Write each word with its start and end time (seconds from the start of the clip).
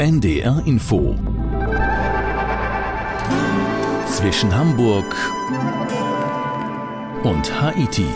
NDR 0.00 0.62
Info. 0.64 1.16
Zwischen 4.06 4.56
Hamburg 4.56 5.16
und 7.24 7.60
Haiti. 7.60 8.06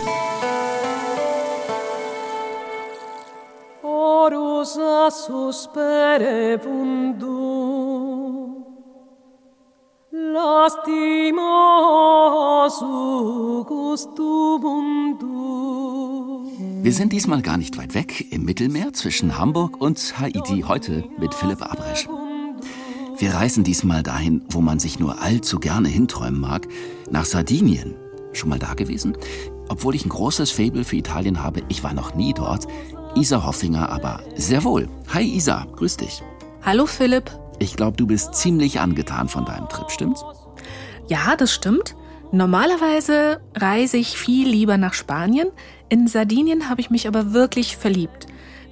Orus 3.82 4.79
suspere 5.26 6.60
vundum 6.63 8.64
Lastimosu 10.12 11.35
gustum 13.64 15.19
Wir 16.83 16.92
sind 16.92 17.12
diesmal 17.12 17.42
gar 17.42 17.59
nicht 17.59 17.78
weit 17.78 17.95
weg, 17.95 18.33
im 18.33 18.45
Mittelmeer 18.45 18.92
zwischen 18.92 19.38
Hamburg 19.38 19.80
und 19.80 20.19
Haiti, 20.19 20.65
heute 20.66 21.05
mit 21.16 21.33
Philipp 21.33 21.62
Abresch. 21.62 22.09
Wir 23.19 23.34
reisen 23.34 23.62
diesmal 23.62 24.02
dahin, 24.02 24.43
wo 24.48 24.61
man 24.61 24.80
sich 24.80 24.98
nur 24.98 25.23
allzu 25.23 25.60
gerne 25.60 25.87
hinträumen 25.87 26.41
mag, 26.41 26.66
nach 27.09 27.24
Sardinien. 27.24 27.95
Schon 28.33 28.48
mal 28.48 28.59
da 28.59 28.74
gewesen? 28.74 29.16
Obwohl 29.69 29.95
ich 29.95 30.05
ein 30.05 30.09
großes 30.09 30.51
Faible 30.51 30.83
für 30.83 30.97
Italien 30.97 31.41
habe, 31.41 31.62
ich 31.69 31.84
war 31.84 31.95
noch 31.95 32.16
nie 32.16 32.34
dort. 32.34 32.66
Isa 33.15 33.46
Hoffinger 33.46 33.88
aber 33.88 34.21
sehr 34.35 34.65
wohl. 34.65 34.88
Hi 35.15 35.23
Isa, 35.23 35.69
grüß 35.77 35.99
dich. 35.99 36.21
Hallo 36.62 36.87
Philipp. 36.87 37.30
Ich 37.60 37.77
glaube, 37.77 37.96
du 37.96 38.09
bist 38.09 38.35
ziemlich 38.35 38.80
angetan 38.80 39.29
von 39.29 39.45
deinem 39.45 39.69
Trip, 39.69 39.88
stimmt's? 39.88 40.24
Ja, 41.07 41.37
das 41.37 41.52
stimmt. 41.52 41.95
Normalerweise 42.33 43.41
reise 43.55 43.99
ich 43.99 44.16
viel 44.16 44.49
lieber 44.49 44.79
nach 44.79 44.95
Spanien. 44.95 45.49
In 45.92 46.09
Sardinien 46.09 46.70
habe 46.70 46.80
ich 46.80 46.88
mich 46.88 47.06
aber 47.06 47.34
wirklich 47.34 47.77
verliebt. 47.77 48.27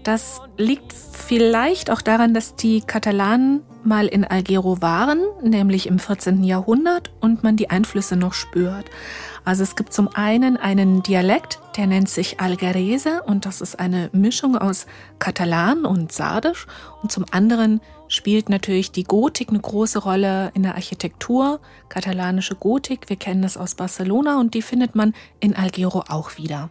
Das 0.05 0.41
liegt 0.56 0.95
vielleicht 0.95 1.91
auch 1.91 2.01
daran, 2.01 2.33
dass 2.33 2.56
die 2.56 2.80
Katalanen 2.80 3.60
mal 3.84 4.06
in 4.06 4.24
Algero 4.24 4.80
waren, 4.80 5.20
nämlich 5.43 5.87
im 5.87 5.99
14. 5.99 6.43
Jahrhundert, 6.45 7.12
und 7.21 7.43
man 7.43 7.59
die 7.59 7.68
Einflüsse 7.68 8.16
noch 8.16 8.32
spürt. 8.32 8.87
Also 9.45 9.62
es 9.65 9.77
gibt 9.77 9.93
zum 9.93 10.09
einen 10.09 10.57
einen 10.57 11.02
Dialekt, 11.02 11.59
der 11.77 11.88
nennt 11.88 12.09
sich 12.09 12.40
Algerese 12.40 13.23
und 13.27 13.45
das 13.45 13.60
ist 13.60 13.79
eine 13.79 14.09
Mischung 14.15 14.57
aus 14.57 14.87
Katalan 15.18 15.84
und 15.84 16.12
Sardisch. 16.12 16.66
Und 17.02 17.12
zum 17.12 17.27
anderen 17.32 17.82
spielt 18.09 18.49
natürlich 18.49 18.93
die 18.93 19.05
Gotik 19.05 19.51
eine 19.51 19.60
große 19.60 19.99
Rolle 19.99 20.52
in 20.55 20.62
der 20.62 20.74
Architektur, 20.74 21.60
katalanische 21.90 22.55
Gotik. 22.55 23.10
Wir 23.10 23.16
kennen 23.16 23.43
das 23.43 23.59
aus 23.59 23.74
Barcelona 23.74 24.40
und 24.40 24.55
die 24.55 24.62
findet 24.62 24.95
man 24.95 25.12
in 25.38 25.55
Algero 25.55 26.05
auch 26.09 26.38
wieder. 26.38 26.71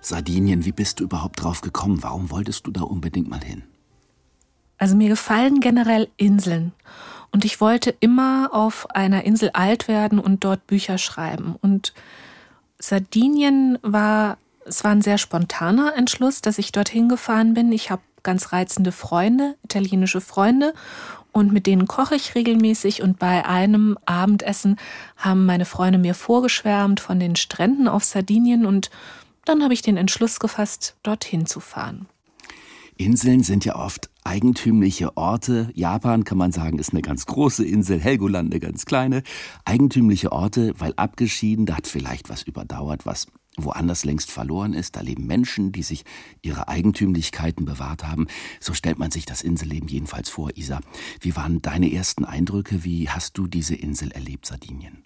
Sardinien, 0.00 0.64
wie 0.64 0.72
bist 0.72 1.00
du 1.00 1.04
überhaupt 1.04 1.42
drauf 1.42 1.60
gekommen? 1.60 2.02
Warum 2.02 2.30
wolltest 2.30 2.66
du 2.66 2.70
da 2.70 2.82
unbedingt 2.82 3.28
mal 3.28 3.42
hin? 3.42 3.64
Also 4.78 4.96
mir 4.96 5.08
gefallen 5.08 5.60
generell 5.60 6.08
Inseln. 6.16 6.72
Und 7.30 7.44
ich 7.44 7.60
wollte 7.60 7.94
immer 8.00 8.50
auf 8.52 8.90
einer 8.90 9.24
Insel 9.24 9.50
alt 9.52 9.88
werden 9.88 10.18
und 10.18 10.44
dort 10.44 10.66
Bücher 10.66 10.98
schreiben. 10.98 11.56
Und 11.60 11.92
Sardinien 12.78 13.78
war, 13.82 14.38
es 14.64 14.84
war 14.84 14.92
ein 14.92 15.02
sehr 15.02 15.18
spontaner 15.18 15.94
Entschluss, 15.96 16.40
dass 16.40 16.58
ich 16.58 16.72
dorthin 16.72 17.08
gefahren 17.08 17.54
bin. 17.54 17.70
Ich 17.72 17.90
habe 17.90 18.02
ganz 18.22 18.52
reizende 18.52 18.92
Freunde, 18.92 19.56
italienische 19.64 20.20
Freunde. 20.20 20.72
Und 21.32 21.52
mit 21.52 21.66
denen 21.66 21.86
koche 21.86 22.14
ich 22.14 22.34
regelmäßig. 22.34 23.02
Und 23.02 23.18
bei 23.18 23.44
einem 23.44 23.98
Abendessen 24.06 24.76
haben 25.16 25.44
meine 25.44 25.66
Freunde 25.66 25.98
mir 25.98 26.14
vorgeschwärmt 26.14 27.00
von 27.00 27.20
den 27.20 27.36
Stränden 27.36 27.88
auf 27.88 28.04
Sardinien. 28.04 28.64
Und 28.64 28.90
dann 29.48 29.62
habe 29.62 29.74
ich 29.74 29.82
den 29.82 29.96
Entschluss 29.96 30.40
gefasst, 30.40 30.96
dorthin 31.02 31.46
zu 31.46 31.60
fahren. 31.60 32.06
Inseln 32.96 33.44
sind 33.44 33.64
ja 33.64 33.76
oft 33.76 34.10
eigentümliche 34.24 35.16
Orte. 35.16 35.70
Japan 35.74 36.24
kann 36.24 36.36
man 36.36 36.50
sagen, 36.52 36.78
ist 36.78 36.92
eine 36.92 37.00
ganz 37.00 37.26
große 37.26 37.64
Insel, 37.64 38.00
Helgoland 38.00 38.52
eine 38.52 38.60
ganz 38.60 38.84
kleine. 38.84 39.22
Eigentümliche 39.64 40.32
Orte, 40.32 40.74
weil 40.78 40.92
abgeschieden, 40.96 41.64
da 41.64 41.76
hat 41.76 41.86
vielleicht 41.86 42.28
was 42.28 42.42
überdauert, 42.42 43.06
was 43.06 43.28
woanders 43.56 44.04
längst 44.04 44.30
verloren 44.30 44.74
ist. 44.74 44.96
Da 44.96 45.00
leben 45.00 45.26
Menschen, 45.26 45.72
die 45.72 45.82
sich 45.82 46.04
ihre 46.42 46.68
Eigentümlichkeiten 46.68 47.64
bewahrt 47.64 48.04
haben. 48.04 48.26
So 48.60 48.74
stellt 48.74 48.98
man 48.98 49.12
sich 49.12 49.26
das 49.26 49.42
Inselleben 49.42 49.88
jedenfalls 49.88 50.28
vor, 50.28 50.50
Isa. 50.56 50.80
Wie 51.20 51.36
waren 51.36 51.62
deine 51.62 51.92
ersten 51.92 52.24
Eindrücke? 52.24 52.84
Wie 52.84 53.08
hast 53.08 53.38
du 53.38 53.46
diese 53.46 53.76
Insel 53.76 54.10
erlebt, 54.10 54.46
Sardinien? 54.46 55.04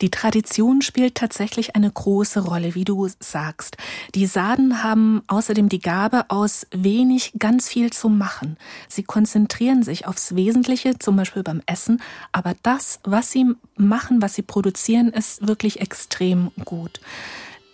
Die 0.00 0.10
Tradition 0.10 0.80
spielt 0.80 1.14
tatsächlich 1.14 1.76
eine 1.76 1.90
große 1.90 2.40
Rolle, 2.40 2.74
wie 2.74 2.84
du 2.84 3.08
sagst. 3.18 3.76
Die 4.14 4.26
Sarden 4.26 4.82
haben 4.82 5.22
außerdem 5.26 5.68
die 5.68 5.80
Gabe, 5.80 6.24
aus 6.28 6.66
wenig 6.70 7.32
ganz 7.38 7.68
viel 7.68 7.92
zu 7.92 8.08
machen. 8.08 8.56
Sie 8.88 9.02
konzentrieren 9.02 9.82
sich 9.82 10.06
aufs 10.06 10.34
Wesentliche, 10.34 10.98
zum 10.98 11.16
Beispiel 11.16 11.42
beim 11.42 11.62
Essen, 11.66 12.00
aber 12.32 12.54
das, 12.62 13.00
was 13.04 13.30
sie 13.30 13.46
machen, 13.76 14.22
was 14.22 14.34
sie 14.34 14.42
produzieren, 14.42 15.08
ist 15.08 15.46
wirklich 15.46 15.80
extrem 15.80 16.50
gut. 16.64 17.00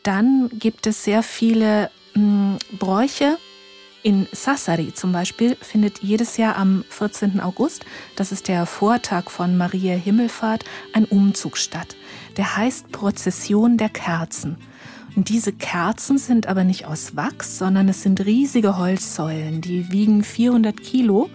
Dann 0.02 0.48
gibt 0.52 0.86
es 0.86 1.04
sehr 1.04 1.22
viele 1.22 1.90
mh, 2.14 2.20
hm, 2.22 2.58
Bräuche, 2.78 3.38
in 4.06 4.28
Sassari 4.30 4.94
zum 4.94 5.10
Beispiel 5.10 5.56
findet 5.56 5.98
jedes 5.98 6.36
Jahr 6.36 6.54
am 6.54 6.84
14. 6.90 7.40
August, 7.40 7.84
das 8.14 8.30
ist 8.30 8.46
der 8.46 8.64
Vortag 8.64 9.30
von 9.30 9.56
Maria 9.56 9.96
Himmelfahrt, 9.96 10.64
ein 10.92 11.06
Umzug 11.06 11.56
statt. 11.56 11.96
Der 12.36 12.56
heißt 12.56 12.92
Prozession 12.92 13.78
der 13.78 13.88
Kerzen. 13.88 14.56
Und 15.16 15.30
diese 15.30 15.52
Kerzen 15.52 16.18
sind 16.18 16.46
aber 16.46 16.64
nicht 16.64 16.84
aus 16.84 17.16
Wachs, 17.16 17.56
sondern 17.56 17.88
es 17.88 18.02
sind 18.02 18.24
riesige 18.26 18.76
Holzsäulen, 18.76 19.62
die 19.62 19.90
wiegen 19.90 20.22
400 20.22 20.78
Kilo 20.78 21.30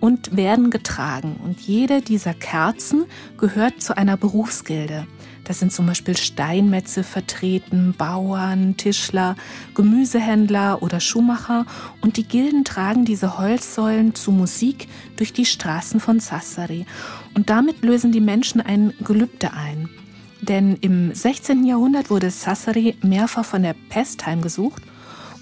und 0.00 0.36
werden 0.36 0.70
getragen. 0.70 1.36
Und 1.44 1.60
jede 1.60 2.02
dieser 2.02 2.34
Kerzen 2.34 3.04
gehört 3.38 3.80
zu 3.80 3.96
einer 3.96 4.16
Berufsgilde. 4.16 5.06
Das 5.44 5.60
sind 5.60 5.72
zum 5.72 5.86
Beispiel 5.86 6.16
Steinmetze 6.16 7.04
vertreten, 7.04 7.94
Bauern, 7.96 8.76
Tischler, 8.76 9.36
Gemüsehändler 9.74 10.82
oder 10.82 10.98
Schuhmacher 10.98 11.66
und 12.00 12.16
die 12.16 12.24
Gilden 12.24 12.64
tragen 12.64 13.04
diese 13.04 13.38
Holzsäulen 13.38 14.16
zu 14.16 14.32
Musik 14.32 14.88
durch 15.16 15.32
die 15.32 15.46
Straßen 15.46 16.00
von 16.00 16.18
Sassari. 16.18 16.86
Und 17.34 17.50
damit 17.50 17.82
lösen 17.82 18.10
die 18.10 18.20
Menschen 18.20 18.60
ein 18.60 18.92
Gelübde 19.00 19.52
ein. 19.52 19.88
Denn 20.42 20.76
im 20.80 21.14
16. 21.14 21.64
Jahrhundert 21.64 22.10
wurde 22.10 22.30
Sassari 22.30 22.96
mehrfach 23.02 23.44
von 23.44 23.62
der 23.62 23.76
Pest 23.88 24.26
heimgesucht 24.26 24.82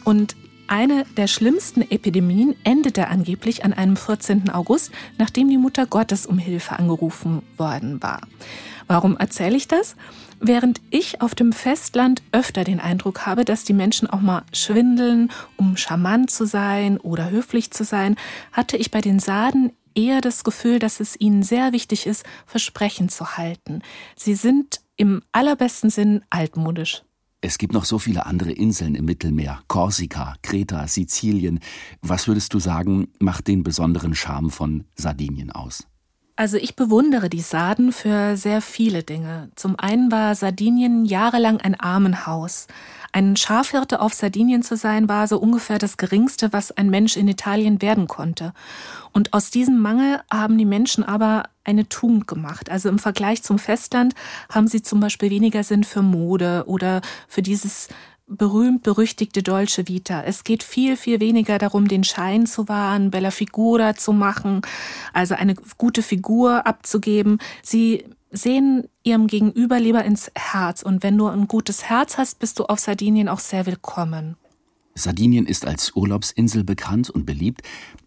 und 0.05 0.37
eine 0.71 1.05
der 1.17 1.27
schlimmsten 1.27 1.83
Epidemien 1.83 2.55
endete 2.63 3.09
angeblich 3.09 3.65
an 3.65 3.73
einem 3.73 3.97
14. 3.97 4.51
August, 4.51 4.93
nachdem 5.19 5.49
die 5.49 5.59
Mutter 5.59 5.85
Gottes 5.85 6.27
um 6.27 6.39
Hilfe 6.39 6.79
angerufen 6.79 7.43
worden 7.57 8.01
war. 8.01 8.21
Warum 8.87 9.17
erzähle 9.17 9.57
ich 9.57 9.67
das? 9.67 9.97
Während 10.39 10.81
ich 10.91 11.21
auf 11.23 11.35
dem 11.35 11.53
Festland 11.53 12.23
öfter 12.31 12.63
den 12.63 12.79
Eindruck 12.79 13.27
habe, 13.27 13.45
dass 13.45 13.65
die 13.65 13.73
Menschen 13.73 14.09
auch 14.09 14.21
mal 14.21 14.43
schwindeln, 14.53 15.33
um 15.57 15.77
charmant 15.77 16.31
zu 16.31 16.47
sein 16.47 16.99
oder 16.99 17.31
höflich 17.31 17.73
zu 17.73 17.83
sein, 17.83 18.15
hatte 18.53 18.77
ich 18.77 18.93
bei 18.93 19.01
den 19.01 19.19
Saden 19.19 19.73
eher 19.95 20.21
das 20.21 20.45
Gefühl, 20.45 20.79
dass 20.79 21.01
es 21.01 21.19
ihnen 21.19 21.43
sehr 21.43 21.73
wichtig 21.73 22.07
ist, 22.07 22.25
Versprechen 22.47 23.09
zu 23.09 23.37
halten. 23.37 23.83
Sie 24.15 24.35
sind 24.35 24.81
im 25.01 25.23
allerbesten 25.33 25.89
Sinn 25.89 26.21
altmodisch. 26.29 27.03
Es 27.41 27.57
gibt 27.57 27.73
noch 27.73 27.87
so 27.87 27.99
viele 27.99 28.27
andere 28.27 28.53
Inseln 28.53 28.95
im 28.95 29.07
Mittelmeer. 29.07 29.63
Korsika, 29.67 30.35
Kreta, 30.43 30.87
Sizilien. 30.87 31.61
Was 32.03 32.29
würdest 32.29 32.53
du 32.53 32.59
sagen, 32.59 33.09
macht 33.19 33.49
den 33.49 33.63
besonderen 33.63 34.15
Charme 34.15 34.51
von 34.51 34.85
Sardinien 34.95 35.51
aus? 35.51 35.87
Also 36.41 36.57
ich 36.57 36.75
bewundere 36.75 37.29
die 37.29 37.43
Sarden 37.43 37.93
für 37.93 38.35
sehr 38.35 38.63
viele 38.63 39.03
Dinge. 39.03 39.51
Zum 39.57 39.79
einen 39.79 40.11
war 40.11 40.35
Sardinien 40.35 41.05
jahrelang 41.05 41.61
ein 41.61 41.79
Armenhaus. 41.79 42.67
Ein 43.13 43.37
Schafhirte 43.37 44.01
auf 44.01 44.15
Sardinien 44.15 44.63
zu 44.63 44.75
sein, 44.75 45.07
war 45.07 45.29
so 45.29 45.39
ungefähr 45.39 45.77
das 45.77 45.99
Geringste, 45.99 46.51
was 46.55 46.73
ein 46.73 46.89
Mensch 46.89 47.19
in 47.19 47.29
Italien 47.29 47.83
werden 47.83 48.09
konnte. 48.09 48.55
Und 49.13 49.35
aus 49.35 49.51
diesem 49.51 49.81
Mangel 49.81 50.23
haben 50.33 50.57
die 50.57 50.65
Menschen 50.65 51.05
aber 51.05 51.43
eine 51.65 51.91
Tugend 51.91 52.27
gemacht. 52.27 52.71
Also 52.71 52.89
im 52.89 52.99
Vergleich 52.99 53.43
zum 53.43 53.59
Festland 53.59 54.15
haben 54.49 54.67
sie 54.67 54.81
zum 54.81 54.99
Beispiel 54.99 55.29
weniger 55.29 55.63
Sinn 55.63 55.85
für 55.85 56.01
Mode 56.01 56.65
oder 56.67 57.03
für 57.29 57.43
dieses 57.43 57.89
berühmt-berüchtigte 58.31 59.43
Dolce 59.43 59.89
Vita. 59.89 60.23
Es 60.23 60.45
geht 60.45 60.63
viel, 60.63 60.97
viel 60.97 61.21
weniger 61.21 61.59
darum, 61.59 61.89
den 61.89 62.05
Schein 62.05 62.47
zu 62.47 62.69
wahren, 62.69 63.11
Bella 63.11 63.31
Figura 63.31 63.95
zu 63.95 64.13
machen, 64.13 64.63
also 65.13 65.35
eine 65.35 65.55
gute 65.77 66.03
Figur 66.03 66.67
abzugeben. 66.67 67.39
Sie 67.63 68.05
sehen 68.31 68.89
ihrem 69.03 69.27
Gegenüber 69.27 69.81
lieber 69.81 70.05
ins 70.05 70.31
Herz. 70.37 70.83
Und 70.83 71.03
wenn 71.03 71.19
du 71.19 71.27
ein 71.27 71.49
gutes 71.49 71.85
Herz 71.85 72.17
hast, 72.17 72.39
bist 72.39 72.59
du 72.59 72.65
auf 72.65 72.79
Sardinien 72.79 73.29
auch 73.29 73.41
sehr 73.41 73.67
willkommen. 73.67 74.37
Sardinien 74.95 75.47
ist 75.47 75.67
als 75.67 75.95
Urlaubsinsel 75.95 76.65
bekannt 76.65 77.11
und 77.11 77.27
beliebt, 77.27 77.63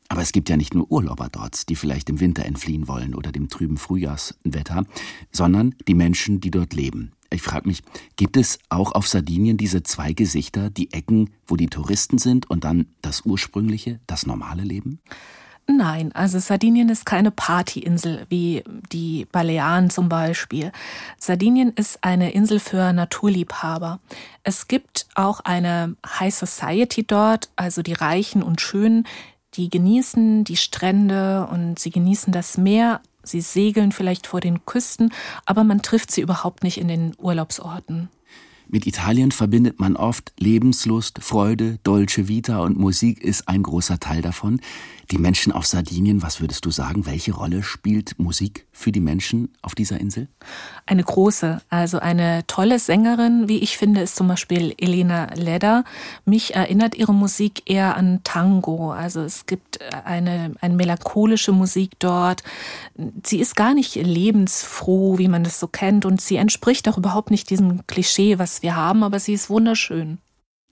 aber 0.09 0.21
es 0.21 0.31
gibt 0.31 0.49
ja 0.49 0.57
nicht 0.57 0.75
nur 0.75 0.91
Urlauber 0.91 1.29
dort, 1.31 1.69
die 1.69 1.75
vielleicht 1.75 2.09
im 2.09 2.19
Winter 2.19 2.45
entfliehen 2.45 2.87
wollen 2.87 3.15
oder 3.15 3.31
dem 3.31 3.49
trüben 3.49 3.77
Frühjahrswetter, 3.77 4.85
sondern 5.31 5.75
die 5.87 5.95
Menschen, 5.95 6.39
die 6.39 6.51
dort 6.51 6.73
leben. 6.73 7.13
Ich 7.33 7.41
frage 7.41 7.67
mich, 7.67 7.81
gibt 8.15 8.37
es 8.37 8.59
auch 8.69 8.91
auf 8.91 9.07
Sardinien 9.07 9.57
diese 9.57 9.83
zwei 9.83 10.13
Gesichter, 10.13 10.69
die 10.69 10.93
Ecken, 10.93 11.31
wo 11.47 11.55
die 11.55 11.67
Touristen 11.67 12.17
sind 12.17 12.49
und 12.49 12.63
dann 12.63 12.87
das 13.01 13.21
ursprüngliche, 13.25 13.99
das 14.07 14.25
normale 14.25 14.63
Leben? 14.63 14.99
Nein, 15.65 16.11
also 16.13 16.39
Sardinien 16.39 16.89
ist 16.89 17.05
keine 17.05 17.31
Partyinsel 17.31 18.25
wie 18.27 18.63
die 18.91 19.25
Balearen 19.31 19.89
zum 19.89 20.09
Beispiel. 20.09 20.73
Sardinien 21.17 21.71
ist 21.71 22.03
eine 22.03 22.33
Insel 22.33 22.59
für 22.59 22.91
Naturliebhaber. 22.91 23.99
Es 24.43 24.67
gibt 24.67 25.07
auch 25.15 25.39
eine 25.39 25.95
High 26.05 26.35
Society 26.35 27.05
dort, 27.07 27.49
also 27.55 27.81
die 27.81 27.93
Reichen 27.93 28.43
und 28.43 28.59
Schönen, 28.59 29.07
die 29.53 29.69
genießen 29.69 30.43
die 30.43 30.57
Strände 30.57 31.47
und 31.49 31.79
sie 31.79 31.91
genießen 31.91 32.33
das 32.33 32.57
Meer. 32.57 33.01
Sie 33.23 33.41
segeln 33.41 33.91
vielleicht 33.91 34.27
vor 34.27 34.41
den 34.41 34.65
Küsten, 34.65 35.13
aber 35.45 35.63
man 35.63 35.81
trifft 35.81 36.11
sie 36.11 36.21
überhaupt 36.21 36.63
nicht 36.63 36.77
in 36.77 36.87
den 36.87 37.13
Urlaubsorten. 37.17 38.09
Mit 38.67 38.87
Italien 38.87 39.31
verbindet 39.31 39.79
man 39.79 39.95
oft 39.95 40.33
Lebenslust, 40.39 41.19
Freude, 41.21 41.79
Dolce 41.83 42.27
Vita 42.27 42.59
und 42.59 42.77
Musik 42.77 43.21
ist 43.21 43.47
ein 43.47 43.61
großer 43.61 43.99
Teil 43.99 44.21
davon. 44.21 44.61
Die 45.13 45.19
Menschen 45.19 45.51
auf 45.51 45.67
Sardinien, 45.67 46.23
was 46.23 46.41
würdest 46.41 46.65
du 46.65 46.71
sagen, 46.71 47.05
welche 47.05 47.33
Rolle 47.33 47.61
spielt 47.61 48.17
Musik 48.17 48.65
für 48.71 48.91
die 48.91 48.99
Menschen 48.99 49.53
auf 49.61 49.75
dieser 49.75 49.99
Insel? 49.99 50.27
Eine 50.87 51.03
große, 51.03 51.61
also 51.69 51.99
eine 51.99 52.47
tolle 52.47 52.79
Sängerin, 52.79 53.47
wie 53.47 53.59
ich 53.59 53.77
finde, 53.77 54.01
ist 54.01 54.15
zum 54.15 54.27
Beispiel 54.27 54.73
Elena 54.75 55.31
Leder. 55.35 55.83
Mich 56.25 56.55
erinnert 56.55 56.95
ihre 56.95 57.13
Musik 57.13 57.69
eher 57.69 57.95
an 57.95 58.21
Tango. 58.23 58.91
Also 58.91 59.21
es 59.21 59.45
gibt 59.45 59.79
eine, 60.03 60.55
eine 60.61 60.73
melancholische 60.73 61.51
Musik 61.51 61.91
dort. 61.99 62.41
Sie 63.23 63.39
ist 63.39 63.55
gar 63.55 63.75
nicht 63.75 63.93
lebensfroh, 63.93 65.19
wie 65.19 65.27
man 65.27 65.43
das 65.43 65.59
so 65.59 65.67
kennt 65.67 66.05
und 66.05 66.21
sie 66.21 66.37
entspricht 66.37 66.89
auch 66.89 66.97
überhaupt 66.97 67.29
nicht 67.29 67.51
diesem 67.51 67.85
Klischee, 67.85 68.39
was 68.39 68.63
wir 68.63 68.75
haben, 68.75 69.03
aber 69.03 69.19
sie 69.19 69.33
ist 69.33 69.51
wunderschön. 69.51 70.17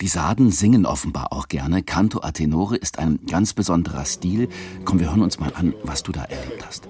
Die 0.01 0.07
Sarden 0.07 0.49
singen 0.49 0.87
offenbar 0.87 1.31
auch 1.31 1.47
gerne. 1.47 1.83
Canto 1.83 2.21
a 2.21 2.31
tenore 2.31 2.75
ist 2.75 2.97
ein 2.97 3.19
ganz 3.29 3.53
besonderer 3.53 4.03
Stil. 4.05 4.49
Komm, 4.83 4.99
wir 4.99 5.11
hören 5.11 5.21
uns 5.21 5.39
mal 5.39 5.53
an, 5.55 5.75
was 5.83 6.01
du 6.01 6.11
da 6.11 6.23
erlebt 6.23 6.65
hast. 6.65 6.87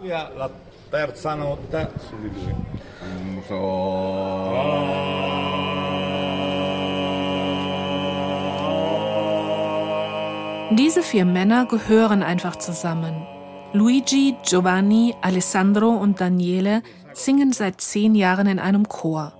Diese 10.71 11.03
vier 11.03 11.25
Männer 11.25 11.65
gehören 11.65 12.23
einfach 12.23 12.55
zusammen. 12.55 13.27
Luigi, 13.73 14.37
Giovanni, 14.47 15.15
Alessandro 15.21 15.89
und 15.89 16.21
Daniele 16.21 16.81
singen 17.13 17.51
seit 17.51 17.81
zehn 17.81 18.15
Jahren 18.15 18.47
in 18.47 18.59
einem 18.59 18.87
Chor. 18.87 19.33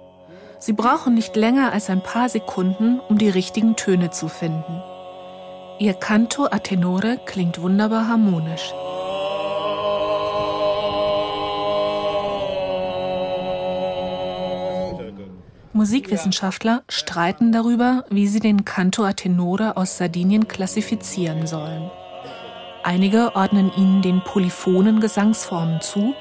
Sie 0.61 0.73
brauchen 0.73 1.15
nicht 1.15 1.35
länger 1.35 1.73
als 1.73 1.89
ein 1.89 2.03
paar 2.03 2.29
Sekunden, 2.29 2.99
um 3.09 3.17
die 3.17 3.29
richtigen 3.29 3.75
Töne 3.75 4.11
zu 4.11 4.27
finden. 4.27 4.83
Ihr 5.79 5.95
Canto 5.95 6.45
a 6.45 6.59
tenore 6.59 7.17
klingt 7.25 7.59
wunderbar 7.59 8.07
harmonisch. 8.07 8.71
Musikwissenschaftler 15.73 16.83
streiten 16.87 17.51
darüber, 17.51 18.05
wie 18.11 18.27
sie 18.27 18.39
den 18.39 18.63
Canto 18.63 19.03
a 19.03 19.13
tenore 19.13 19.77
aus 19.77 19.97
Sardinien 19.97 20.47
klassifizieren 20.47 21.47
sollen. 21.47 21.89
Einige 22.83 23.35
ordnen 23.35 23.71
ihnen 23.75 24.03
den 24.03 24.21
polyphonen 24.23 25.01
Gesangsformen 25.01 25.81
zu 25.81 26.13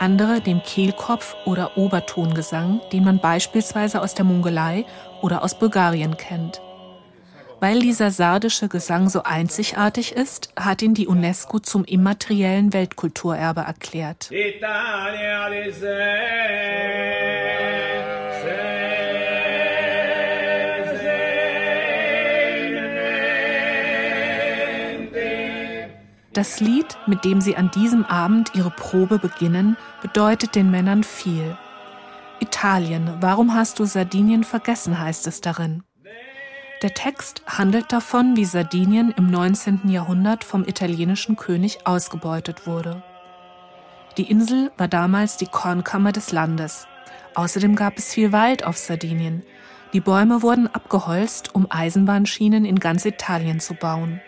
andere 0.00 0.40
dem 0.40 0.62
Kehlkopf- 0.62 1.36
oder 1.44 1.76
Obertongesang, 1.76 2.80
den 2.92 3.04
man 3.04 3.20
beispielsweise 3.20 4.00
aus 4.02 4.14
der 4.14 4.24
Mongolei 4.24 4.84
oder 5.22 5.42
aus 5.42 5.58
Bulgarien 5.58 6.16
kennt. 6.16 6.60
Weil 7.60 7.80
dieser 7.80 8.12
sardische 8.12 8.68
Gesang 8.68 9.08
so 9.08 9.24
einzigartig 9.24 10.12
ist, 10.12 10.50
hat 10.56 10.80
ihn 10.80 10.94
die 10.94 11.08
UNESCO 11.08 11.58
zum 11.58 11.84
immateriellen 11.84 12.72
Weltkulturerbe 12.72 13.62
erklärt. 13.62 14.30
Italia 14.30 15.48
Das 26.38 26.60
Lied, 26.60 26.96
mit 27.08 27.24
dem 27.24 27.40
sie 27.40 27.56
an 27.56 27.68
diesem 27.72 28.04
Abend 28.04 28.54
ihre 28.54 28.70
Probe 28.70 29.18
beginnen, 29.18 29.76
bedeutet 30.02 30.54
den 30.54 30.70
Männern 30.70 31.02
viel. 31.02 31.58
Italien, 32.38 33.16
warum 33.18 33.54
hast 33.54 33.80
du 33.80 33.86
Sardinien 33.86 34.44
vergessen, 34.44 35.00
heißt 35.00 35.26
es 35.26 35.40
darin. 35.40 35.82
Der 36.80 36.94
Text 36.94 37.42
handelt 37.48 37.92
davon, 37.92 38.36
wie 38.36 38.44
Sardinien 38.44 39.12
im 39.16 39.28
19. 39.28 39.88
Jahrhundert 39.88 40.44
vom 40.44 40.62
italienischen 40.62 41.34
König 41.34 41.84
ausgebeutet 41.88 42.68
wurde. 42.68 43.02
Die 44.16 44.30
Insel 44.30 44.70
war 44.76 44.86
damals 44.86 45.38
die 45.38 45.46
Kornkammer 45.46 46.12
des 46.12 46.30
Landes. 46.30 46.86
Außerdem 47.34 47.74
gab 47.74 47.98
es 47.98 48.14
viel 48.14 48.30
Wald 48.30 48.64
auf 48.64 48.76
Sardinien. 48.76 49.42
Die 49.92 50.00
Bäume 50.00 50.40
wurden 50.42 50.68
abgeholzt, 50.68 51.56
um 51.56 51.66
Eisenbahnschienen 51.68 52.64
in 52.64 52.78
ganz 52.78 53.04
Italien 53.04 53.58
zu 53.58 53.74
bauen. 53.74 54.20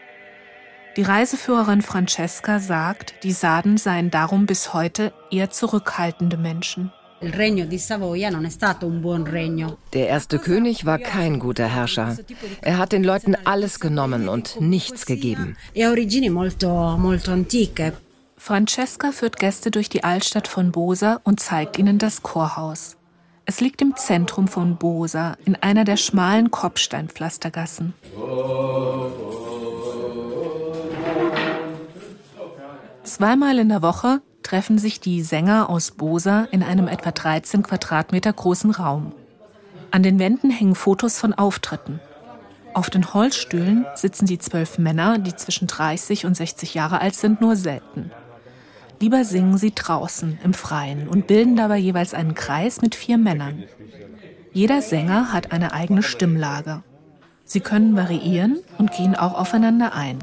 Die 0.96 1.02
Reiseführerin 1.02 1.82
Francesca 1.82 2.58
sagt, 2.58 3.14
die 3.22 3.32
Sarden 3.32 3.76
seien 3.76 4.10
darum 4.10 4.46
bis 4.46 4.74
heute 4.74 5.12
eher 5.30 5.50
zurückhaltende 5.50 6.36
Menschen. 6.36 6.92
Der 9.92 10.08
erste 10.08 10.38
König 10.38 10.86
war 10.86 10.98
kein 10.98 11.38
guter 11.38 11.66
Herrscher. 11.66 12.16
Er 12.62 12.78
hat 12.78 12.92
den 12.92 13.04
Leuten 13.04 13.36
alles 13.44 13.78
genommen 13.78 14.28
und 14.28 14.60
nichts 14.60 15.04
gegeben. 15.06 15.56
Francesca 18.36 19.12
führt 19.12 19.38
Gäste 19.38 19.70
durch 19.70 19.90
die 19.90 20.02
Altstadt 20.02 20.48
von 20.48 20.72
Bosa 20.72 21.20
und 21.24 21.40
zeigt 21.40 21.78
ihnen 21.78 21.98
das 21.98 22.22
Chorhaus. 22.22 22.96
Es 23.44 23.60
liegt 23.60 23.82
im 23.82 23.96
Zentrum 23.96 24.48
von 24.48 24.76
Bosa, 24.76 25.36
in 25.44 25.56
einer 25.56 25.84
der 25.84 25.98
schmalen 25.98 26.50
Kopfsteinpflastergassen. 26.50 27.92
Zweimal 33.02 33.58
in 33.58 33.70
der 33.70 33.82
Woche 33.82 34.20
treffen 34.42 34.78
sich 34.78 35.00
die 35.00 35.22
Sänger 35.22 35.70
aus 35.70 35.92
Bosa 35.92 36.46
in 36.50 36.62
einem 36.62 36.86
etwa 36.86 37.10
13 37.10 37.62
Quadratmeter 37.62 38.32
großen 38.32 38.70
Raum. 38.70 39.12
An 39.90 40.02
den 40.02 40.18
Wänden 40.18 40.50
hängen 40.50 40.74
Fotos 40.74 41.18
von 41.18 41.32
Auftritten. 41.32 42.00
Auf 42.74 42.90
den 42.90 43.12
Holzstühlen 43.12 43.86
sitzen 43.94 44.26
die 44.26 44.38
zwölf 44.38 44.78
Männer, 44.78 45.18
die 45.18 45.34
zwischen 45.34 45.66
30 45.66 46.26
und 46.26 46.36
60 46.36 46.74
Jahre 46.74 47.00
alt 47.00 47.14
sind, 47.14 47.40
nur 47.40 47.56
selten. 47.56 48.10
Lieber 49.00 49.24
singen 49.24 49.56
sie 49.56 49.74
draußen 49.74 50.38
im 50.44 50.52
Freien 50.52 51.08
und 51.08 51.26
bilden 51.26 51.56
dabei 51.56 51.78
jeweils 51.78 52.12
einen 52.12 52.34
Kreis 52.34 52.82
mit 52.82 52.94
vier 52.94 53.16
Männern. 53.16 53.64
Jeder 54.52 54.82
Sänger 54.82 55.32
hat 55.32 55.52
eine 55.52 55.72
eigene 55.72 56.02
Stimmlage. 56.02 56.82
Sie 57.44 57.60
können 57.60 57.96
variieren 57.96 58.58
und 58.78 58.92
gehen 58.92 59.16
auch 59.16 59.34
aufeinander 59.34 59.94
ein. 59.94 60.18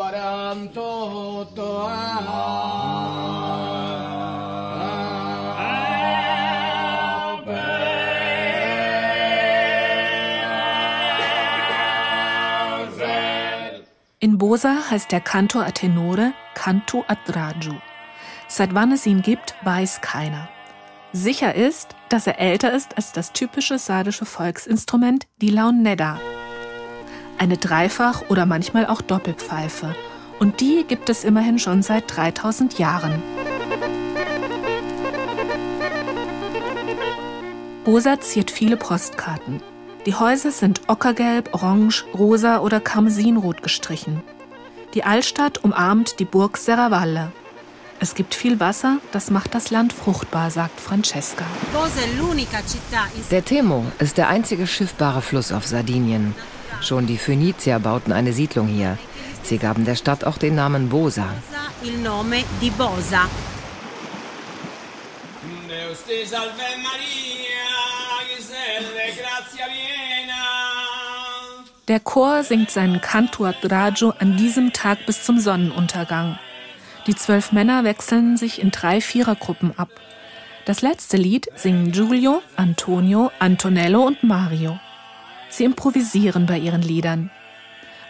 48 0.00 1.62
In 14.22 14.38
Bosa 14.38 14.90
heißt 14.90 15.12
der 15.12 15.20
Canto 15.20 15.60
a 15.60 15.70
tenore 15.70 16.32
Canto 16.54 17.04
a 17.06 17.14
Dragio. 17.26 17.74
Seit 18.48 18.74
wann 18.74 18.92
es 18.92 19.04
ihn 19.06 19.20
gibt, 19.20 19.54
weiß 19.64 20.00
keiner. 20.00 20.48
Sicher 21.12 21.54
ist, 21.54 21.94
dass 22.08 22.26
er 22.26 22.38
älter 22.38 22.72
ist 22.72 22.96
als 22.96 23.12
das 23.12 23.32
typische 23.32 23.78
sardische 23.78 24.24
Volksinstrument, 24.24 25.26
die 25.42 25.50
Launedda 25.50 26.18
eine 27.40 27.56
Dreifach- 27.56 28.28
oder 28.28 28.44
manchmal 28.44 28.86
auch 28.86 29.00
Doppelpfeife. 29.00 29.94
Und 30.38 30.60
die 30.60 30.84
gibt 30.86 31.08
es 31.08 31.24
immerhin 31.24 31.58
schon 31.58 31.82
seit 31.82 32.04
3000 32.14 32.78
Jahren. 32.78 33.22
Rosa 37.86 38.20
ziert 38.20 38.50
viele 38.50 38.76
Postkarten. 38.76 39.62
Die 40.06 40.14
Häuser 40.14 40.50
sind 40.50 40.82
ockergelb, 40.86 41.54
orange, 41.54 42.04
rosa 42.14 42.60
oder 42.60 42.78
karmesinrot 42.78 43.62
gestrichen. 43.62 44.22
Die 44.94 45.04
Altstadt 45.04 45.64
umarmt 45.64 46.20
die 46.20 46.24
Burg 46.24 46.58
Serravalle. 46.58 47.32
Es 48.00 48.14
gibt 48.14 48.34
viel 48.34 48.60
Wasser, 48.60 48.98
das 49.12 49.30
macht 49.30 49.54
das 49.54 49.70
Land 49.70 49.92
fruchtbar, 49.92 50.50
sagt 50.50 50.80
Francesca. 50.80 51.44
Der 53.30 53.44
Temo 53.44 53.84
ist 53.98 54.16
der 54.16 54.28
einzige 54.28 54.66
schiffbare 54.66 55.20
Fluss 55.20 55.52
auf 55.52 55.66
Sardinien. 55.66 56.34
Schon 56.82 57.06
die 57.06 57.18
Phönizier 57.18 57.78
bauten 57.78 58.12
eine 58.12 58.32
Siedlung 58.32 58.66
hier. 58.66 58.98
Sie 59.42 59.58
gaben 59.58 59.84
der 59.84 59.96
Stadt 59.96 60.24
auch 60.24 60.38
den 60.38 60.54
Namen 60.54 60.88
Bosa. 60.88 61.26
Der 71.88 72.00
Chor 72.00 72.44
singt 72.44 72.70
seinen 72.70 73.00
Canto 73.00 73.44
Adagio 73.44 74.14
an 74.18 74.36
diesem 74.36 74.72
Tag 74.72 75.06
bis 75.06 75.24
zum 75.24 75.40
Sonnenuntergang. 75.40 76.38
Die 77.06 77.14
zwölf 77.14 77.52
Männer 77.52 77.84
wechseln 77.84 78.36
sich 78.36 78.60
in 78.60 78.70
drei 78.70 79.00
Vierergruppen 79.00 79.76
ab. 79.78 79.88
Das 80.66 80.82
letzte 80.82 81.16
Lied 81.16 81.48
singen 81.56 81.90
Giulio, 81.90 82.42
Antonio, 82.56 83.30
Antonello 83.38 84.02
und 84.02 84.22
Mario. 84.22 84.78
Sie 85.50 85.64
improvisieren 85.64 86.46
bei 86.46 86.58
ihren 86.58 86.82
Liedern. 86.82 87.30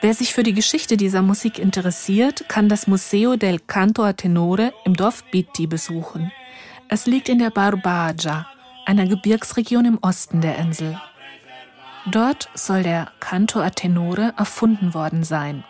Wer 0.03 0.15
sich 0.15 0.33
für 0.33 0.43
die 0.43 0.55
Geschichte 0.55 0.97
dieser 0.97 1.21
Musik 1.21 1.59
interessiert, 1.59 2.49
kann 2.49 2.69
das 2.69 2.87
Museo 2.87 3.37
del 3.37 3.59
Canto 3.59 4.03
a 4.03 4.13
Tenore 4.13 4.73
im 4.85 4.95
Dorf 4.95 5.25
Bitti 5.31 5.67
besuchen. 5.67 6.33
Es 6.89 7.07
liegt 7.07 7.29
in 7.29 7.39
der 7.39 7.51
Barbagia, 7.51 8.47
einer 8.87 9.07
Gebirgsregion 9.07 9.85
im 9.85 9.99
Osten 10.01 10.41
der 10.41 10.57
Insel. 10.59 11.01
Dort 12.11 12.49
soll 12.55 12.83
der 12.83 13.11
Canto 13.21 13.61
a 13.61 13.71
Tenore 13.71 14.33
erfunden 14.37 14.95
worden 14.95 15.23
sein. 15.23 15.65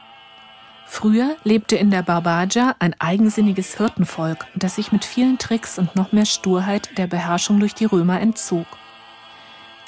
Früher 0.86 1.36
lebte 1.44 1.76
in 1.76 1.90
der 1.90 2.02
Barbagia 2.02 2.74
ein 2.78 2.94
eigensinniges 2.98 3.76
Hirtenvolk, 3.76 4.46
das 4.54 4.76
sich 4.76 4.90
mit 4.92 5.04
vielen 5.04 5.38
Tricks 5.38 5.78
und 5.78 5.94
noch 5.94 6.12
mehr 6.12 6.26
Sturheit 6.26 6.98
der 6.98 7.06
Beherrschung 7.06 7.60
durch 7.60 7.74
die 7.74 7.84
Römer 7.84 8.20
entzog. 8.20 8.66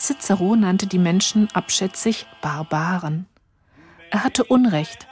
Cicero 0.03 0.57
nannte 0.57 0.89
die 0.89 0.99
Menschen 0.99 1.49
abschätzig 1.55 2.27
Barbaren. 2.41 3.27
Er 4.11 4.25
hatte 4.25 4.43
Unrecht. 4.43 5.07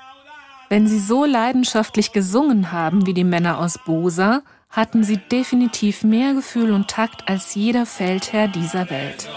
Wenn 0.68 0.88
sie 0.88 0.98
so 0.98 1.24
leidenschaftlich 1.24 2.10
gesungen 2.12 2.72
haben 2.72 3.06
wie 3.06 3.14
die 3.14 3.24
Männer 3.24 3.58
aus 3.58 3.78
Bosa, 3.86 4.42
hatten 4.68 5.04
sie 5.04 5.16
definitiv 5.16 6.02
mehr 6.02 6.34
Gefühl 6.34 6.72
und 6.72 6.88
Takt 6.88 7.28
als 7.28 7.54
jeder 7.54 7.86
Feldherr 7.86 8.48
dieser 8.48 8.90
Welt. 8.90 9.28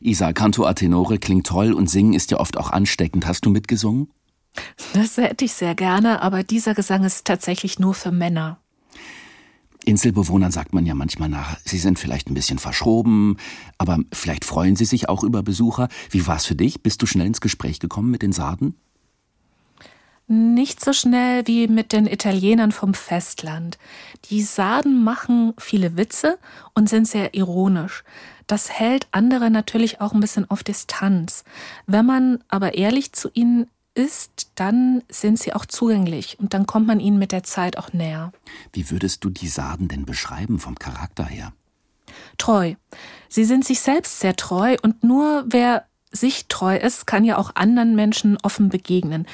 Isa, 0.00 0.32
Canto 0.32 0.64
a 0.64 0.72
Tenore 0.72 1.18
klingt 1.18 1.46
toll 1.46 1.72
und 1.72 1.90
Singen 1.90 2.14
ist 2.14 2.30
ja 2.30 2.38
oft 2.38 2.56
auch 2.56 2.70
ansteckend. 2.70 3.26
Hast 3.26 3.44
du 3.44 3.50
mitgesungen? 3.50 4.10
Das 4.94 5.16
hätte 5.16 5.44
ich 5.44 5.52
sehr 5.52 5.74
gerne, 5.74 6.22
aber 6.22 6.42
dieser 6.42 6.74
Gesang 6.74 7.04
ist 7.04 7.24
tatsächlich 7.26 7.78
nur 7.78 7.94
für 7.94 8.10
Männer. 8.10 8.58
Inselbewohnern 9.84 10.52
sagt 10.52 10.74
man 10.74 10.84
ja 10.84 10.94
manchmal 10.94 11.28
nach, 11.28 11.56
sie 11.64 11.78
sind 11.78 11.98
vielleicht 11.98 12.28
ein 12.28 12.34
bisschen 12.34 12.58
verschroben, 12.58 13.38
aber 13.78 13.98
vielleicht 14.12 14.44
freuen 14.44 14.76
sie 14.76 14.84
sich 14.84 15.08
auch 15.08 15.22
über 15.22 15.42
Besucher. 15.42 15.88
Wie 16.10 16.26
war 16.26 16.36
es 16.36 16.46
für 16.46 16.54
dich? 16.54 16.82
Bist 16.82 17.00
du 17.00 17.06
schnell 17.06 17.26
ins 17.26 17.40
Gespräch 17.40 17.80
gekommen 17.80 18.10
mit 18.10 18.22
den 18.22 18.32
Sarden? 18.32 18.74
Nicht 20.26 20.84
so 20.84 20.92
schnell 20.92 21.46
wie 21.46 21.66
mit 21.66 21.92
den 21.92 22.06
Italienern 22.06 22.70
vom 22.70 22.94
Festland. 22.94 23.78
Die 24.26 24.42
Sarden 24.42 25.02
machen 25.02 25.54
viele 25.58 25.96
Witze 25.96 26.38
und 26.74 26.88
sind 26.88 27.08
sehr 27.08 27.34
ironisch. 27.34 28.04
Das 28.50 28.68
hält 28.68 29.06
andere 29.12 29.48
natürlich 29.48 30.00
auch 30.00 30.12
ein 30.12 30.18
bisschen 30.18 30.50
auf 30.50 30.64
Distanz. 30.64 31.44
Wenn 31.86 32.04
man 32.04 32.42
aber 32.48 32.74
ehrlich 32.74 33.12
zu 33.12 33.30
ihnen 33.32 33.68
ist, 33.94 34.50
dann 34.56 35.04
sind 35.08 35.38
sie 35.38 35.52
auch 35.52 35.64
zugänglich 35.64 36.36
und 36.40 36.52
dann 36.52 36.66
kommt 36.66 36.88
man 36.88 36.98
ihnen 36.98 37.20
mit 37.20 37.30
der 37.30 37.44
Zeit 37.44 37.78
auch 37.78 37.92
näher. 37.92 38.32
Wie 38.72 38.90
würdest 38.90 39.22
du 39.22 39.30
die 39.30 39.46
Sarden 39.46 39.86
denn 39.86 40.04
beschreiben 40.04 40.58
vom 40.58 40.76
Charakter 40.76 41.24
her? 41.24 41.52
Treu. 42.38 42.74
Sie 43.28 43.44
sind 43.44 43.64
sich 43.64 43.78
selbst 43.78 44.18
sehr 44.18 44.34
treu 44.34 44.76
und 44.82 45.04
nur 45.04 45.44
wer 45.46 45.84
sich 46.10 46.46
treu 46.48 46.76
ist, 46.76 47.06
kann 47.06 47.24
ja 47.24 47.38
auch 47.38 47.54
anderen 47.54 47.94
Menschen 47.94 48.36
offen 48.42 48.68
begegnen. 48.68 49.28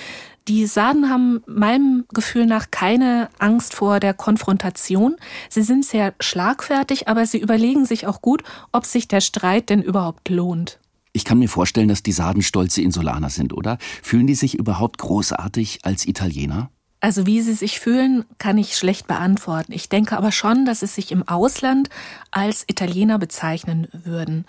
Die 0.49 0.67
Sarden 0.67 1.11
haben 1.11 1.43
meinem 1.47 2.05
Gefühl 2.15 2.47
nach 2.47 2.71
keine 2.71 3.31
Angst 3.41 3.75
vor 3.75 3.99
der 3.99 4.15
Konfrontation. 4.15 5.17
Sie 5.51 5.63
sind 5.63 5.85
sehr 5.85 6.15
schlagfertig, 6.21 7.09
aber 7.09 7.27
sie 7.27 7.39
überlegen 7.39 7.85
sich 7.85 8.07
auch 8.07 8.23
gut, 8.23 8.45
ob 8.71 8.87
sich 8.87 9.09
der 9.09 9.21
Streit 9.21 9.71
denn 9.71 9.83
überhaupt 9.83 10.29
lohnt. 10.29 10.79
Ich 11.13 11.25
kann 11.25 11.41
mir 11.41 11.49
vorstellen, 11.49 11.89
dass 11.89 12.05
die 12.05 12.13
Sarden 12.13 12.43
stolze 12.43 12.81
Insulaner 12.81 13.31
sind, 13.31 13.55
oder? 13.55 13.79
Fühlen 14.03 14.29
die 14.29 14.37
sich 14.37 14.55
überhaupt 14.57 14.99
großartig 14.99 15.81
als 15.83 16.07
Italiener? 16.07 16.71
Also 17.01 17.27
wie 17.27 17.41
sie 17.41 17.55
sich 17.55 17.81
fühlen, 17.81 18.25
kann 18.39 18.57
ich 18.57 18.77
schlecht 18.77 19.07
beantworten. 19.07 19.73
Ich 19.73 19.89
denke 19.89 20.17
aber 20.17 20.31
schon, 20.31 20.65
dass 20.65 20.81
sie 20.81 20.87
sich 20.87 21.11
im 21.13 21.27
Ausland 21.27 21.89
als 22.31 22.65
Italiener 22.69 23.19
bezeichnen 23.19 23.89
würden. 23.93 24.45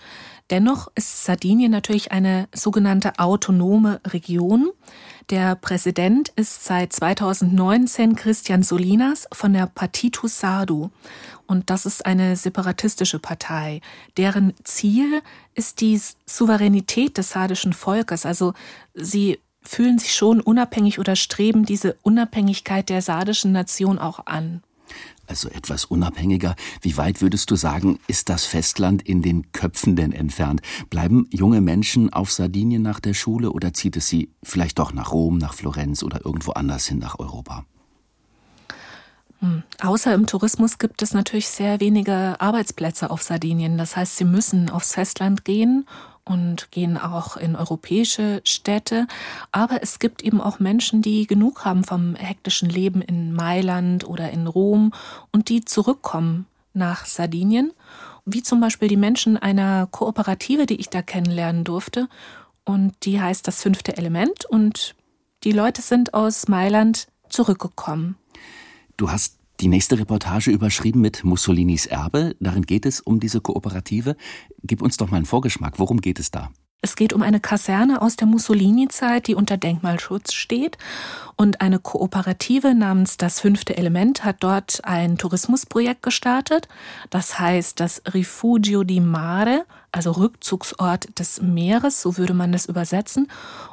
Dennoch 0.50 0.88
ist 0.94 1.24
Sardinien 1.24 1.70
natürlich 1.70 2.12
eine 2.12 2.48
sogenannte 2.54 3.18
autonome 3.18 4.00
Region. 4.06 4.70
Der 5.30 5.56
Präsident 5.56 6.30
ist 6.36 6.64
seit 6.64 6.92
2019 6.94 8.16
Christian 8.16 8.62
Solinas 8.62 9.28
von 9.30 9.52
der 9.52 9.66
Partito 9.66 10.26
Sardo. 10.26 10.90
Und 11.46 11.68
das 11.68 11.84
ist 11.84 12.06
eine 12.06 12.34
separatistische 12.34 13.18
Partei. 13.18 13.82
Deren 14.16 14.54
Ziel 14.64 15.20
ist 15.54 15.82
die 15.82 16.00
Souveränität 16.24 17.18
des 17.18 17.30
sardischen 17.30 17.74
Volkes. 17.74 18.24
Also 18.24 18.54
sie 18.94 19.38
fühlen 19.60 19.98
sich 19.98 20.14
schon 20.14 20.40
unabhängig 20.40 20.98
oder 20.98 21.14
streben 21.14 21.66
diese 21.66 21.96
Unabhängigkeit 22.02 22.88
der 22.88 23.02
sardischen 23.02 23.52
Nation 23.52 23.98
auch 23.98 24.20
an 24.24 24.62
also 25.28 25.48
etwas 25.48 25.84
unabhängiger, 25.84 26.56
wie 26.82 26.96
weit 26.96 27.20
würdest 27.20 27.50
du 27.50 27.56
sagen, 27.56 27.98
ist 28.06 28.28
das 28.28 28.44
Festland 28.44 29.02
in 29.02 29.22
den 29.22 29.52
Köpfen 29.52 29.96
denn 29.96 30.12
entfernt? 30.12 30.60
Bleiben 30.90 31.26
junge 31.30 31.60
Menschen 31.60 32.12
auf 32.12 32.30
Sardinien 32.30 32.82
nach 32.82 33.00
der 33.00 33.14
Schule 33.14 33.52
oder 33.52 33.72
zieht 33.72 33.96
es 33.96 34.08
sie 34.08 34.30
vielleicht 34.42 34.78
doch 34.78 34.92
nach 34.92 35.12
Rom, 35.12 35.38
nach 35.38 35.54
Florenz 35.54 36.02
oder 36.02 36.24
irgendwo 36.24 36.52
anders 36.52 36.86
hin 36.86 36.98
nach 36.98 37.18
Europa? 37.18 37.64
Hm. 39.40 39.62
Außer 39.80 40.14
im 40.14 40.26
Tourismus 40.26 40.78
gibt 40.78 41.00
es 41.02 41.14
natürlich 41.14 41.48
sehr 41.48 41.80
wenige 41.80 42.40
Arbeitsplätze 42.40 43.10
auf 43.10 43.22
Sardinien. 43.22 43.78
Das 43.78 43.96
heißt, 43.96 44.16
sie 44.16 44.24
müssen 44.24 44.68
aufs 44.68 44.94
Festland 44.94 45.44
gehen 45.44 45.86
und 46.28 46.70
gehen 46.70 46.98
auch 46.98 47.36
in 47.36 47.56
europäische 47.56 48.40
Städte. 48.44 49.06
Aber 49.50 49.82
es 49.82 49.98
gibt 49.98 50.22
eben 50.22 50.40
auch 50.40 50.60
Menschen, 50.60 51.00
die 51.02 51.26
genug 51.26 51.64
haben 51.64 51.84
vom 51.84 52.14
hektischen 52.14 52.68
Leben 52.68 53.00
in 53.00 53.32
Mailand 53.32 54.06
oder 54.06 54.30
in 54.30 54.46
Rom 54.46 54.92
und 55.32 55.48
die 55.48 55.64
zurückkommen 55.64 56.46
nach 56.74 57.06
Sardinien, 57.06 57.72
wie 58.26 58.42
zum 58.42 58.60
Beispiel 58.60 58.88
die 58.88 58.96
Menschen 58.96 59.36
einer 59.38 59.86
Kooperative, 59.86 60.66
die 60.66 60.76
ich 60.76 60.90
da 60.90 61.02
kennenlernen 61.02 61.64
durfte. 61.64 62.08
Und 62.64 62.94
die 63.04 63.20
heißt 63.20 63.46
das 63.48 63.62
fünfte 63.62 63.96
Element 63.96 64.44
und 64.44 64.94
die 65.44 65.52
Leute 65.52 65.80
sind 65.80 66.12
aus 66.12 66.48
Mailand 66.48 67.06
zurückgekommen. 67.30 68.16
Du 68.96 69.10
hast 69.10 69.37
die 69.60 69.68
nächste 69.68 69.98
Reportage 69.98 70.50
überschrieben 70.50 71.00
mit 71.00 71.24
Mussolinis 71.24 71.86
Erbe. 71.86 72.36
Darin 72.40 72.62
geht 72.62 72.86
es 72.86 73.00
um 73.00 73.20
diese 73.20 73.40
Kooperative. 73.40 74.16
Gib 74.62 74.82
uns 74.82 74.96
doch 74.96 75.10
mal 75.10 75.16
einen 75.16 75.26
Vorgeschmack. 75.26 75.78
Worum 75.78 76.00
geht 76.00 76.18
es 76.18 76.30
da? 76.30 76.50
Es 76.80 76.94
geht 76.94 77.12
um 77.12 77.22
eine 77.22 77.40
Kaserne 77.40 78.00
aus 78.00 78.14
der 78.14 78.28
Mussolini-Zeit, 78.28 79.26
die 79.26 79.34
unter 79.34 79.56
Denkmalschutz 79.56 80.32
steht. 80.32 80.78
Und 81.34 81.60
eine 81.60 81.80
Kooperative 81.80 82.72
namens 82.72 83.16
Das 83.16 83.40
fünfte 83.40 83.76
Element 83.76 84.24
hat 84.24 84.36
dort 84.40 84.84
ein 84.84 85.18
Tourismusprojekt 85.18 86.04
gestartet. 86.04 86.68
Das 87.10 87.40
heißt 87.40 87.80
das 87.80 88.02
Rifugio 88.14 88.84
di 88.84 89.00
Mare, 89.00 89.64
also 89.92 90.12
Rückzugsort 90.12 91.18
des 91.18 91.40
Meeres, 91.40 92.02
so 92.02 92.18
würde 92.18 92.34
man 92.34 92.52
das 92.52 92.66
übersetzen. 92.66 93.28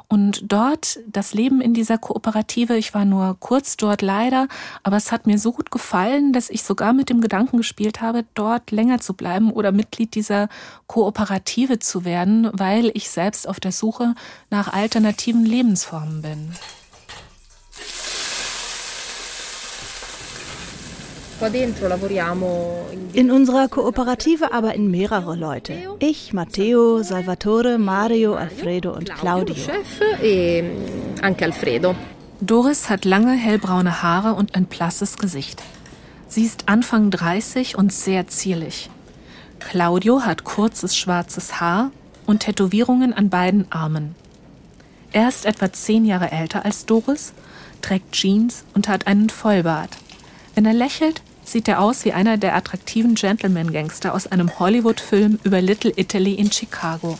Und 0.08 0.50
dort 0.50 0.98
das 1.06 1.34
Leben 1.34 1.60
in 1.60 1.74
dieser 1.74 1.98
Kooperative, 1.98 2.76
ich 2.76 2.94
war 2.94 3.04
nur 3.04 3.36
kurz 3.40 3.76
dort 3.76 4.02
leider, 4.02 4.48
aber 4.82 4.96
es 4.96 5.12
hat 5.12 5.26
mir 5.26 5.38
so 5.38 5.52
gut 5.52 5.70
gefallen, 5.70 6.32
dass 6.32 6.48
ich 6.48 6.62
sogar 6.62 6.92
mit 6.92 7.10
dem 7.10 7.20
Gedanken 7.20 7.56
gespielt 7.58 8.00
habe, 8.00 8.24
dort 8.34 8.70
länger 8.70 9.00
zu 9.00 9.14
bleiben 9.14 9.52
oder 9.52 9.72
Mitglied 9.72 10.14
dieser 10.14 10.48
Kooperative 10.86 11.80
zu 11.80 12.04
werden, 12.04 12.48
weil 12.52 12.90
ich 12.94 13.10
selbst 13.10 13.48
auf 13.48 13.60
der 13.60 13.72
Suche 13.72 14.14
nach 14.48 14.72
alternativen 14.72 15.44
Lebensformen 15.44 16.22
bin. 16.22 16.52
In 23.12 23.30
unserer 23.30 23.68
Kooperative 23.68 24.52
arbeiten 24.52 24.90
mehrere 24.90 25.36
Leute. 25.36 25.74
Ich, 25.98 26.32
Matteo, 26.32 27.02
Salvatore, 27.02 27.78
Mario, 27.78 28.34
Alfredo 28.34 28.94
und 28.94 29.14
Claudio. 29.14 29.54
E 30.22 30.64
Doris 32.40 32.88
hat 32.88 33.04
lange 33.04 33.32
hellbraune 33.32 34.02
Haare 34.02 34.34
und 34.34 34.54
ein 34.54 34.64
blasses 34.64 35.18
Gesicht. 35.18 35.62
Sie 36.28 36.44
ist 36.44 36.68
Anfang 36.68 37.10
30 37.10 37.76
und 37.76 37.92
sehr 37.92 38.28
zierlich. 38.28 38.88
Claudio 39.58 40.22
hat 40.22 40.44
kurzes 40.44 40.96
schwarzes 40.96 41.60
Haar 41.60 41.90
und 42.26 42.40
Tätowierungen 42.40 43.12
an 43.12 43.28
beiden 43.28 43.70
Armen. 43.70 44.14
Er 45.12 45.28
ist 45.28 45.44
etwa 45.46 45.72
zehn 45.72 46.04
Jahre 46.04 46.32
älter 46.32 46.64
als 46.64 46.86
Doris, 46.86 47.32
trägt 47.80 48.12
Jeans 48.12 48.64
und 48.74 48.88
hat 48.88 49.06
einen 49.06 49.28
Vollbart. 49.30 49.90
Wenn 50.54 50.66
er 50.66 50.74
lächelt, 50.74 51.22
sieht 51.48 51.68
er 51.68 51.80
aus 51.80 52.04
wie 52.04 52.12
einer 52.12 52.36
der 52.36 52.54
attraktiven 52.54 53.14
Gentleman-Gangster 53.14 54.14
aus 54.14 54.26
einem 54.26 54.58
Hollywood-Film 54.58 55.38
über 55.44 55.60
Little 55.60 55.92
Italy 55.96 56.34
in 56.34 56.50
Chicago. 56.50 57.18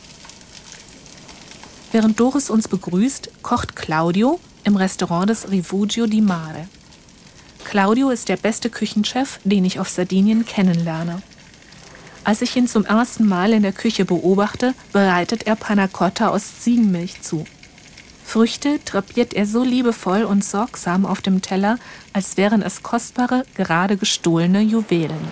Während 1.93 2.19
Doris 2.19 2.51
uns 2.51 2.69
begrüßt, 2.69 3.43
kocht 3.43 3.77
Claudio 3.77 4.41
im 4.65 4.77
Restaurant 4.77 5.31
des 5.31 5.51
Rifugio 5.51 6.07
di 6.07 6.21
Mare. 6.21 6.69
Claudio 7.65 8.11
ist 8.11 8.29
der 8.29 8.37
beste 8.37 8.71
Küchenchef, 8.71 9.41
den 9.45 9.65
ich 9.65 9.81
auf 9.81 9.89
Sardinien 9.89 10.45
kennenlerne. 10.45 11.23
Als 12.25 12.43
ich 12.43 12.57
ihn 12.57 12.67
zum 12.67 12.85
ersten 12.85 13.27
Mal 13.27 13.53
in 13.53 13.63
der 13.63 13.73
Küche 13.73 14.05
beobachte, 14.05 14.75
bereitet 14.93 15.47
er 15.47 15.55
Panna 15.55 15.87
Cotta 15.87 16.29
aus 16.29 16.61
Ziegenmilch 16.61 17.23
zu. 17.23 17.45
Früchte 18.27 18.81
drapiert 18.85 19.35
er 19.35 19.47
so 19.47 19.63
liebevoll 19.63 20.25
und 20.25 20.45
sorgsam 20.45 21.07
auf 21.07 21.23
dem 21.23 21.43
Teller, 21.43 21.79
als 22.13 22.37
wären 22.37 22.61
es 22.61 22.83
kostbare, 22.83 23.45
gerade 23.55 23.97
gestohlene 23.97 24.61
Juwelen. 24.63 25.31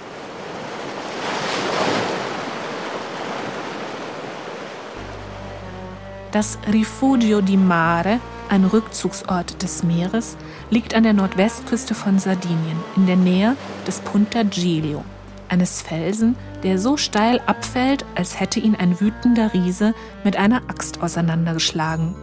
Das 6.30 6.56
Rifugio 6.72 7.40
di 7.40 7.56
Mare, 7.56 8.20
ein 8.48 8.64
Rückzugsort 8.64 9.60
des 9.60 9.82
Meeres, 9.82 10.36
liegt 10.70 10.94
an 10.94 11.02
der 11.02 11.14
Nordwestküste 11.14 11.96
von 11.96 12.20
Sardinien 12.20 12.78
in 12.94 13.06
der 13.06 13.16
Nähe 13.16 13.56
des 13.88 13.98
Punta 14.00 14.44
Giglio, 14.44 15.04
eines 15.48 15.82
Felsen, 15.82 16.36
der 16.62 16.78
so 16.78 16.96
steil 16.96 17.40
abfällt, 17.46 18.04
als 18.14 18.38
hätte 18.38 18.60
ihn 18.60 18.76
ein 18.76 19.00
wütender 19.00 19.52
Riese 19.52 19.94
mit 20.22 20.36
einer 20.36 20.62
Axt 20.68 21.02
auseinandergeschlagen. 21.02 22.14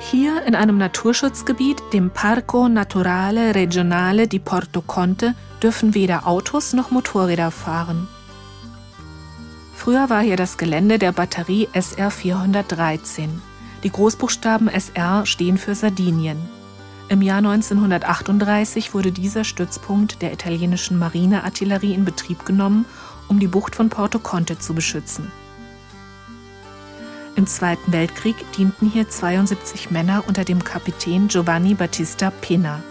Hier 0.00 0.44
in 0.44 0.54
einem 0.54 0.78
Naturschutzgebiet, 0.78 1.82
dem 1.92 2.10
Parco 2.10 2.68
Naturale 2.68 3.54
Regionale 3.54 4.28
di 4.28 4.38
Porto 4.38 4.80
Conte, 4.80 5.34
dürfen 5.60 5.92
weder 5.92 6.26
Autos 6.26 6.72
noch 6.72 6.90
Motorräder 6.90 7.50
fahren. 7.50 8.06
Früher 9.74 10.08
war 10.08 10.22
hier 10.22 10.36
das 10.36 10.56
Gelände 10.56 10.98
der 10.98 11.12
Batterie 11.12 11.68
SR 11.72 12.10
413. 12.10 13.42
Die 13.82 13.90
Großbuchstaben 13.90 14.68
SR 14.68 15.26
stehen 15.26 15.58
für 15.58 15.74
Sardinien. 15.74 16.38
Im 17.08 17.20
Jahr 17.20 17.38
1938 17.38 18.94
wurde 18.94 19.12
dieser 19.12 19.44
Stützpunkt 19.44 20.22
der 20.22 20.32
italienischen 20.32 20.98
Marineartillerie 20.98 21.94
in 21.94 22.04
Betrieb 22.04 22.44
genommen, 22.44 22.84
um 23.28 23.40
die 23.40 23.48
Bucht 23.48 23.74
von 23.74 23.88
Porto 23.88 24.20
Conte 24.20 24.58
zu 24.58 24.74
beschützen. 24.74 25.32
Im 27.38 27.46
Zweiten 27.46 27.92
Weltkrieg 27.92 28.34
dienten 28.54 28.90
hier 28.90 29.08
72 29.08 29.92
Männer 29.92 30.24
unter 30.26 30.42
dem 30.42 30.64
Kapitän 30.64 31.28
Giovanni 31.28 31.74
Battista 31.74 32.32
Pena. 32.32 32.82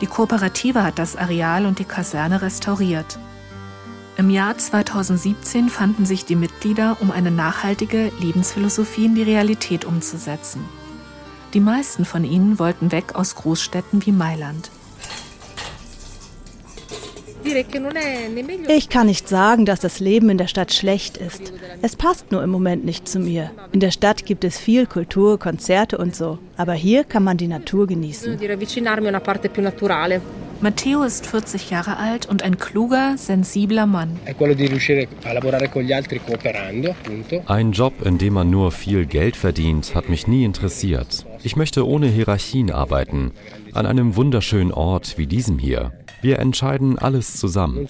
Die 0.00 0.08
Kooperative 0.08 0.82
hat 0.82 0.98
das 0.98 1.14
Areal 1.14 1.66
und 1.66 1.78
die 1.78 1.84
Kaserne 1.84 2.42
restauriert. 2.42 3.20
Im 4.16 4.30
Jahr 4.30 4.58
2017 4.58 5.68
fanden 5.68 6.06
sich 6.06 6.24
die 6.24 6.34
Mitglieder, 6.34 6.96
um 6.98 7.12
eine 7.12 7.30
nachhaltige 7.30 8.10
Lebensphilosophie 8.18 9.04
in 9.04 9.14
die 9.14 9.22
Realität 9.22 9.84
umzusetzen. 9.84 10.64
Die 11.54 11.60
meisten 11.60 12.04
von 12.04 12.24
ihnen 12.24 12.58
wollten 12.58 12.90
weg 12.90 13.14
aus 13.14 13.36
Großstädten 13.36 14.04
wie 14.04 14.10
Mailand. 14.10 14.72
Ich 18.68 18.88
kann 18.88 19.06
nicht 19.06 19.28
sagen, 19.28 19.66
dass 19.66 19.80
das 19.80 20.00
Leben 20.00 20.30
in 20.30 20.38
der 20.38 20.46
Stadt 20.46 20.72
schlecht 20.72 21.16
ist. 21.16 21.52
Es 21.82 21.96
passt 21.96 22.32
nur 22.32 22.42
im 22.42 22.50
Moment 22.50 22.84
nicht 22.84 23.08
zu 23.08 23.18
mir. 23.18 23.50
In 23.72 23.80
der 23.80 23.90
Stadt 23.90 24.24
gibt 24.24 24.44
es 24.44 24.58
viel 24.58 24.86
Kultur, 24.86 25.38
Konzerte 25.38 25.98
und 25.98 26.14
so. 26.14 26.38
Aber 26.56 26.72
hier 26.74 27.04
kann 27.04 27.24
man 27.24 27.36
die 27.36 27.48
Natur 27.48 27.86
genießen. 27.86 28.38
Matteo 30.62 31.02
ist 31.02 31.26
40 31.26 31.70
Jahre 31.70 31.96
alt 31.96 32.26
und 32.26 32.44
ein 32.44 32.56
kluger, 32.56 33.18
sensibler 33.18 33.86
Mann. 33.86 34.16
Ein 37.46 37.72
Job, 37.72 37.92
in 38.06 38.18
dem 38.18 38.32
man 38.32 38.48
nur 38.48 38.70
viel 38.70 39.06
Geld 39.06 39.34
verdient, 39.36 39.96
hat 39.96 40.08
mich 40.08 40.28
nie 40.28 40.44
interessiert. 40.44 41.26
Ich 41.42 41.56
möchte 41.56 41.84
ohne 41.84 42.06
Hierarchien 42.06 42.70
arbeiten, 42.70 43.32
an 43.72 43.86
einem 43.86 44.14
wunderschönen 44.14 44.70
Ort 44.70 45.18
wie 45.18 45.26
diesem 45.26 45.58
hier. 45.58 45.94
Wir 46.20 46.38
entscheiden 46.38 46.96
alles 46.96 47.36
zusammen. 47.38 47.88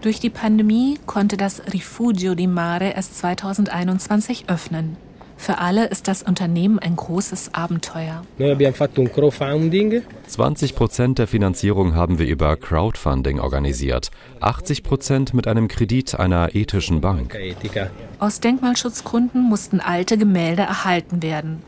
Durch 0.00 0.20
die 0.20 0.30
Pandemie 0.30 0.98
konnte 1.04 1.36
das 1.36 1.62
Rifugio 1.70 2.34
di 2.34 2.46
Mare 2.46 2.94
erst 2.94 3.18
2021 3.18 4.44
öffnen. 4.48 4.96
Für 5.42 5.58
alle 5.58 5.86
ist 5.86 6.06
das 6.06 6.22
Unternehmen 6.22 6.78
ein 6.78 6.94
großes 6.94 7.52
Abenteuer. 7.52 8.22
20 10.28 10.76
Prozent 10.76 11.18
der 11.18 11.26
Finanzierung 11.26 11.96
haben 11.96 12.20
wir 12.20 12.26
über 12.26 12.56
Crowdfunding 12.56 13.40
organisiert, 13.40 14.12
80 14.38 14.84
Prozent 14.84 15.34
mit 15.34 15.48
einem 15.48 15.66
Kredit 15.66 16.14
einer 16.14 16.54
ethischen 16.54 17.00
Bank. 17.00 17.36
Aus 18.20 18.38
Denkmalschutzgründen 18.38 19.42
mussten 19.42 19.80
alte 19.80 20.16
Gemälde 20.16 20.62
erhalten 20.62 21.24
werden. 21.24 21.64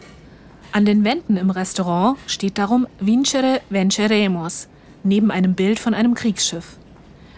An 0.71 0.85
den 0.85 1.03
Wänden 1.03 1.37
im 1.37 1.51
Restaurant 1.51 2.17
steht 2.29 2.59
darum 2.59 2.87
Vincere 3.01 3.61
venceremos, 3.71 4.69
neben 5.03 5.33
einem 5.33 5.55
Bild 5.55 5.81
von 5.81 5.95
einem 5.95 6.15
Kriegsschiff. 6.15 6.77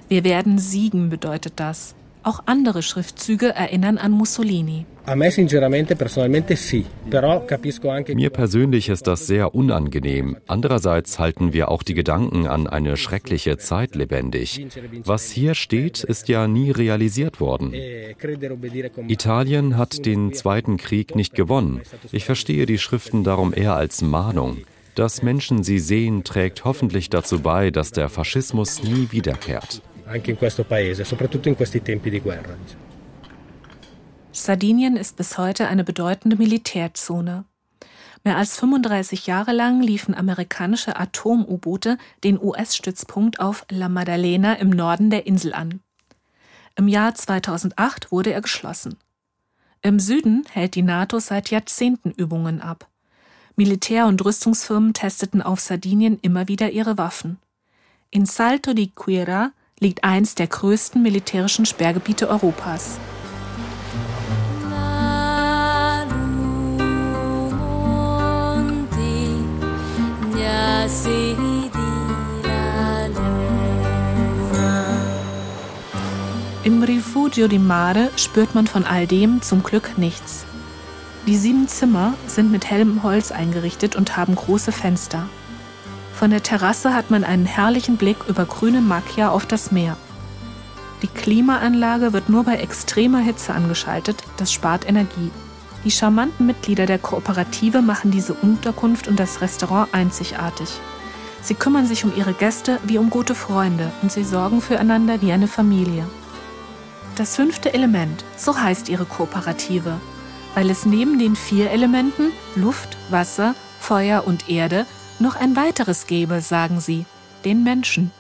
Wir 0.09 0.23
werden 0.23 0.59
siegen 0.59 1.09
bedeutet 1.09 1.55
das. 1.57 1.95
Auch 2.23 2.43
andere 2.45 2.83
Schriftzüge 2.83 3.55
erinnern 3.55 3.97
an 3.97 4.13
Mussolini. 4.13 4.85
Mir 8.15 8.31
persönlich 8.31 8.89
ist 8.89 9.07
das 9.07 9.27
sehr 9.27 9.55
unangenehm. 9.55 10.37
Andererseits 10.49 11.19
halten 11.21 11.53
wir 11.53 11.71
auch 11.71 11.85
die 11.85 11.95
Gedanken 11.95 12.49
an 12.49 12.67
eine 12.67 12.97
schreckliche 12.97 13.57
Zeit 13.57 13.95
lebendig. 13.95 14.67
Was 15.05 15.31
hier 15.31 15.55
steht, 15.55 16.03
ist 16.03 16.29
ja 16.29 16.49
nie 16.49 16.73
realisiert 16.73 17.41
worden. 17.41 17.73
E 17.73 18.17
Italien 19.07 19.77
hat 19.77 20.05
den 20.05 20.33
Zweiten 20.33 20.77
Krieg 20.77 21.15
nicht 21.15 21.35
gewonnen. 21.35 21.83
Ich 22.11 22.25
verstehe 22.25 22.67
die 22.67 22.79
Schriften 22.79 23.23
darum 23.23 23.55
eher 23.55 23.77
als 23.77 24.03
Mahnung. 24.03 24.59
Dass 24.97 25.23
Menschen 25.23 25.63
sie 25.63 25.79
sehen, 25.79 26.25
trägt 26.25 26.65
hoffentlich 26.65 27.11
dazu 27.11 27.41
bei, 27.41 27.71
dass 27.71 27.93
der 27.93 28.09
Faschismus 28.09 28.83
nie 28.83 29.07
wiederkehrt. 29.13 29.83
Anche 30.07 30.33
in 30.33 30.39
questo 30.39 30.65
paese, 30.65 31.05
soprattutto 31.05 31.49
in 31.49 31.57
questi 31.57 31.81
tempi 31.81 32.11
di 32.11 32.21
guerra. 32.21 32.57
Sardinien 34.37 34.97
ist 34.97 35.17
bis 35.17 35.39
heute 35.39 35.67
eine 35.67 35.83
bedeutende 35.83 36.37
Militärzone. 36.37 37.47
Mehr 38.23 38.37
als 38.37 38.59
35 38.59 39.27
Jahre 39.27 39.53
lang 39.53 39.81
liefen 39.81 40.15
amerikanische 40.15 40.97
Atom-U-Boote 40.97 41.97
den 42.23 42.39
US-Stützpunkt 42.39 43.41
auf 43.41 43.65
La 43.71 43.89
Maddalena 43.89 44.55
im 44.55 44.69
Norden 44.69 45.09
der 45.09 45.27
Insel 45.27 45.55
an. 45.55 45.81
Im 46.77 46.87
Jahr 46.87 47.15
2008 47.15 48.13
wurde 48.13 48.33
er 48.33 48.43
geschlossen. 48.43 48.99
Im 49.81 49.99
Süden 49.99 50.45
hält 50.51 50.75
die 50.75 50.83
NATO 50.83 51.19
seit 51.19 51.51
Jahrzehnten 51.51 52.11
Übungen 52.11 52.61
ab. 52.61 52.89
Militär- 53.57 54.07
und 54.07 54.23
Rüstungsfirmen 54.23 54.93
testeten 54.93 55.41
auf 55.41 55.61
Sardinien 55.61 56.19
immer 56.21 56.47
wieder 56.47 56.71
ihre 56.73 56.99
Waffen. 56.99 57.39
In 58.11 58.27
Salto 58.27 58.75
di 58.75 58.89
Quira 58.89 59.53
liegt 59.81 60.05
eins 60.05 60.35
der 60.35 60.49
größten 60.49 61.03
militärischen 61.03 61.65
Sperrgebiete 61.65 62.29
Europas. 62.29 62.99
Im 76.63 76.81
Rifugio 76.81 77.49
di 77.49 77.59
Mare 77.59 78.11
spürt 78.15 78.55
man 78.55 78.69
von 78.69 78.85
all 78.85 79.09
dem 79.09 79.43
zum 79.43 79.65
Glück 79.65 79.99
nichts. 79.99 80.45
Die 81.27 81.37
sieben 81.37 81.67
Zimmer 81.67 82.15
sind 82.29 82.53
mit 82.53 82.71
hellem 82.71 83.03
Holz 83.03 83.33
eingerichtet 83.33 83.97
und 83.97 84.17
haben 84.17 84.37
große 84.37 84.71
Fenster. 84.71 85.29
Von 86.15 86.31
der 86.31 86.45
Terrasse 86.45 86.95
hat 86.95 87.11
man 87.11 87.25
einen 87.25 87.47
herrlichen 87.47 87.97
Blick 87.97 88.19
über 88.29 88.45
grüne 88.45 88.81
Macchia 88.81 89.31
auf 89.31 89.45
das 89.45 89.73
Meer. 89.73 89.97
Die 91.03 91.09
Klimaanlage 91.09 92.13
wird 92.13 92.29
nur 92.29 92.45
bei 92.45 92.59
extremer 92.59 93.19
Hitze 93.19 93.53
angeschaltet, 93.53 94.23
das 94.37 94.53
spart 94.53 94.89
Energie. 94.89 95.33
Die 95.87 95.93
charmanten 95.93 96.47
Mitglieder 96.47 96.85
der 96.85 96.99
Kooperative 96.99 97.81
machen 97.81 98.11
diese 98.11 98.35
Unterkunft 98.35 99.07
und 99.07 99.21
das 99.21 99.41
Restaurant 99.41 99.95
einzigartig. 99.95 100.69
Sie 101.43 101.55
kümmern 101.55 101.87
sich 101.87 102.05
um 102.05 102.13
ihre 102.17 102.33
Gäste 102.33 102.81
wie 102.83 102.99
um 102.99 103.09
gute 103.09 103.37
Freunde 103.37 103.93
und 104.03 104.11
sie 104.11 104.25
sorgen 104.25 104.61
füreinander 104.61 105.23
wie 105.23 105.31
eine 105.31 105.47
Familie. 105.47 106.05
Das 107.15 107.37
fünfte 107.37 107.73
Element, 107.73 108.25
so 108.37 108.59
heißt 108.59 108.89
ihre 108.89 109.05
Kooperative, 109.05 110.01
weil 110.57 110.71
es 110.71 110.87
neben 110.87 111.21
den 111.21 111.37
vier 111.37 111.71
Elementen 111.71 112.33
Luft, 112.57 112.97
Wasser, 113.11 113.55
Feuer 113.79 114.27
und 114.27 114.49
Erde 114.49 114.87
noch 115.21 115.37
ein 115.37 115.55
weiteres 115.55 116.09
gäbe, 116.09 116.41
sagen 116.41 116.81
sie, 116.81 117.05
den 117.45 117.63
Menschen. 117.63 118.11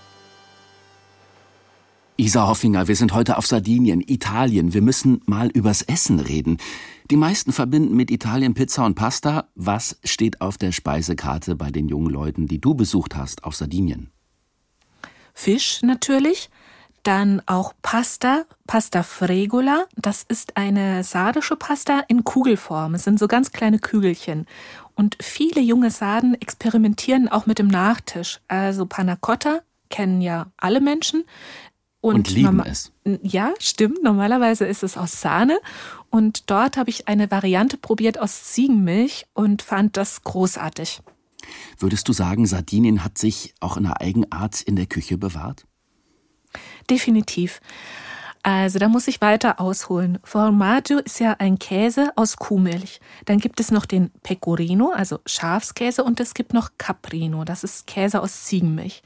Isa 2.16 2.46
Hoffinger, 2.46 2.86
wir 2.86 2.96
sind 2.96 3.12
heute 3.12 3.36
auf 3.36 3.46
Sardinien, 3.46 4.02
Italien. 4.06 4.72
Wir 4.72 4.82
müssen 4.82 5.20
mal 5.26 5.48
übers 5.48 5.82
Essen 5.82 6.20
reden. 6.20 6.58
Die 7.10 7.16
meisten 7.16 7.52
verbinden 7.52 7.94
mit 7.94 8.10
Italien 8.10 8.54
Pizza 8.54 8.84
und 8.84 8.96
Pasta. 8.96 9.46
Was 9.54 9.98
steht 10.02 10.40
auf 10.40 10.58
der 10.58 10.72
Speisekarte 10.72 11.54
bei 11.54 11.70
den 11.70 11.88
jungen 11.88 12.10
Leuten, 12.10 12.48
die 12.48 12.60
du 12.60 12.74
besucht 12.74 13.14
hast 13.14 13.44
auf 13.44 13.54
Sardinien? 13.54 14.10
Fisch 15.32 15.82
natürlich. 15.82 16.50
Dann 17.04 17.40
auch 17.46 17.72
Pasta, 17.82 18.44
Pasta 18.66 19.04
Fregola. 19.04 19.84
Das 19.94 20.24
ist 20.26 20.56
eine 20.56 21.04
sardische 21.04 21.54
Pasta 21.54 22.02
in 22.08 22.24
Kugelform. 22.24 22.94
Es 22.94 23.04
sind 23.04 23.20
so 23.20 23.28
ganz 23.28 23.52
kleine 23.52 23.78
Kügelchen. 23.78 24.46
Und 24.96 25.16
viele 25.20 25.60
junge 25.60 25.92
Sarden 25.92 26.34
experimentieren 26.34 27.28
auch 27.28 27.46
mit 27.46 27.60
dem 27.60 27.68
Nachtisch. 27.68 28.40
Also 28.48 28.86
Panna 28.86 29.14
Cotta 29.14 29.60
kennen 29.90 30.20
ja 30.20 30.50
alle 30.56 30.80
Menschen. 30.80 31.22
Und, 32.00 32.14
und 32.14 32.30
lieben 32.30 32.60
es. 32.60 32.92
Ja, 33.22 33.52
stimmt. 33.58 34.02
Normalerweise 34.02 34.64
ist 34.64 34.82
es 34.82 34.96
aus 34.96 35.20
Sahne. 35.20 35.58
Und 36.16 36.50
dort 36.50 36.78
habe 36.78 36.88
ich 36.88 37.08
eine 37.08 37.30
Variante 37.30 37.76
probiert 37.76 38.18
aus 38.18 38.44
Ziegenmilch 38.44 39.26
und 39.34 39.60
fand 39.60 39.98
das 39.98 40.22
großartig. 40.22 41.02
Würdest 41.78 42.08
du 42.08 42.14
sagen, 42.14 42.46
Sardinien 42.46 43.04
hat 43.04 43.18
sich 43.18 43.52
auch 43.60 43.76
in 43.76 43.84
einer 43.84 44.00
Eigenart 44.00 44.62
in 44.62 44.76
der 44.76 44.86
Küche 44.86 45.18
bewahrt? 45.18 45.66
Definitiv. 46.88 47.60
Also 48.42 48.78
da 48.78 48.88
muss 48.88 49.08
ich 49.08 49.20
weiter 49.20 49.60
ausholen. 49.60 50.18
Formaggio 50.24 51.00
ist 51.00 51.20
ja 51.20 51.32
ein 51.38 51.58
Käse 51.58 52.12
aus 52.16 52.38
Kuhmilch. 52.38 52.98
Dann 53.26 53.36
gibt 53.36 53.60
es 53.60 53.70
noch 53.70 53.84
den 53.84 54.10
Pecorino, 54.22 54.92
also 54.92 55.18
Schafskäse, 55.26 56.02
und 56.02 56.18
es 56.18 56.32
gibt 56.32 56.54
noch 56.54 56.70
Caprino, 56.78 57.44
das 57.44 57.62
ist 57.62 57.86
Käse 57.86 58.22
aus 58.22 58.44
Ziegenmilch. 58.44 59.02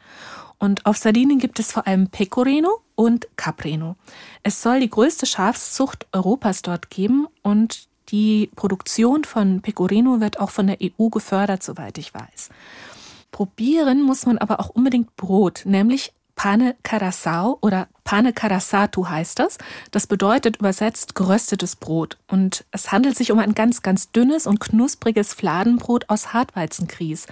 Und 0.61 0.87
auf 0.87 0.99
Sardinien 0.99 1.41
gibt 1.41 1.59
es 1.59 1.73
vor 1.73 1.87
allem 1.87 2.09
Pecorino 2.09 2.81
und 2.95 3.27
Caprino. 3.37 3.97
Es 4.43 4.63
soll 4.63 4.79
die 4.81 4.91
größte 4.91 5.27
Schafszucht 5.27 6.07
Europas 6.13 6.63
dort 6.63 6.91
geben 6.91 7.27
und 7.43 7.89
die 8.11 8.51
Produktion 8.57 9.25
von 9.25 9.63
Pecorino 9.63 10.21
wird 10.21 10.39
auch 10.39 10.51
von 10.51 10.67
der 10.67 10.79
EU 10.83 11.09
gefördert, 11.09 11.63
soweit 11.63 11.97
ich 11.97 12.13
weiß. 12.13 12.51
Probieren 13.31 14.03
muss 14.03 14.27
man 14.27 14.39
aber 14.39 14.61
auch 14.61 14.69
unbedingt 14.69 15.17
Brot, 15.17 15.63
nämlich 15.65 16.13
Pane 16.35 16.75
Carasau 16.83 17.59
oder 17.61 17.89
Pane 18.03 18.33
Carasatu 18.33 19.09
heißt 19.09 19.39
das. 19.39 19.59
Das 19.91 20.07
bedeutet 20.07 20.57
übersetzt 20.57 21.15
geröstetes 21.15 21.77
Brot. 21.77 22.17
Und 22.29 22.65
es 22.71 22.93
handelt 22.93 23.17
sich 23.17 23.31
um 23.31 23.39
ein 23.39 23.55
ganz, 23.55 23.83
ganz 23.83 24.11
dünnes 24.11 24.47
und 24.47 24.59
knuspriges 24.59 25.35
Fladenbrot 25.35 26.09
aus 26.09 26.33
Hartweizengrieß. 26.33 27.27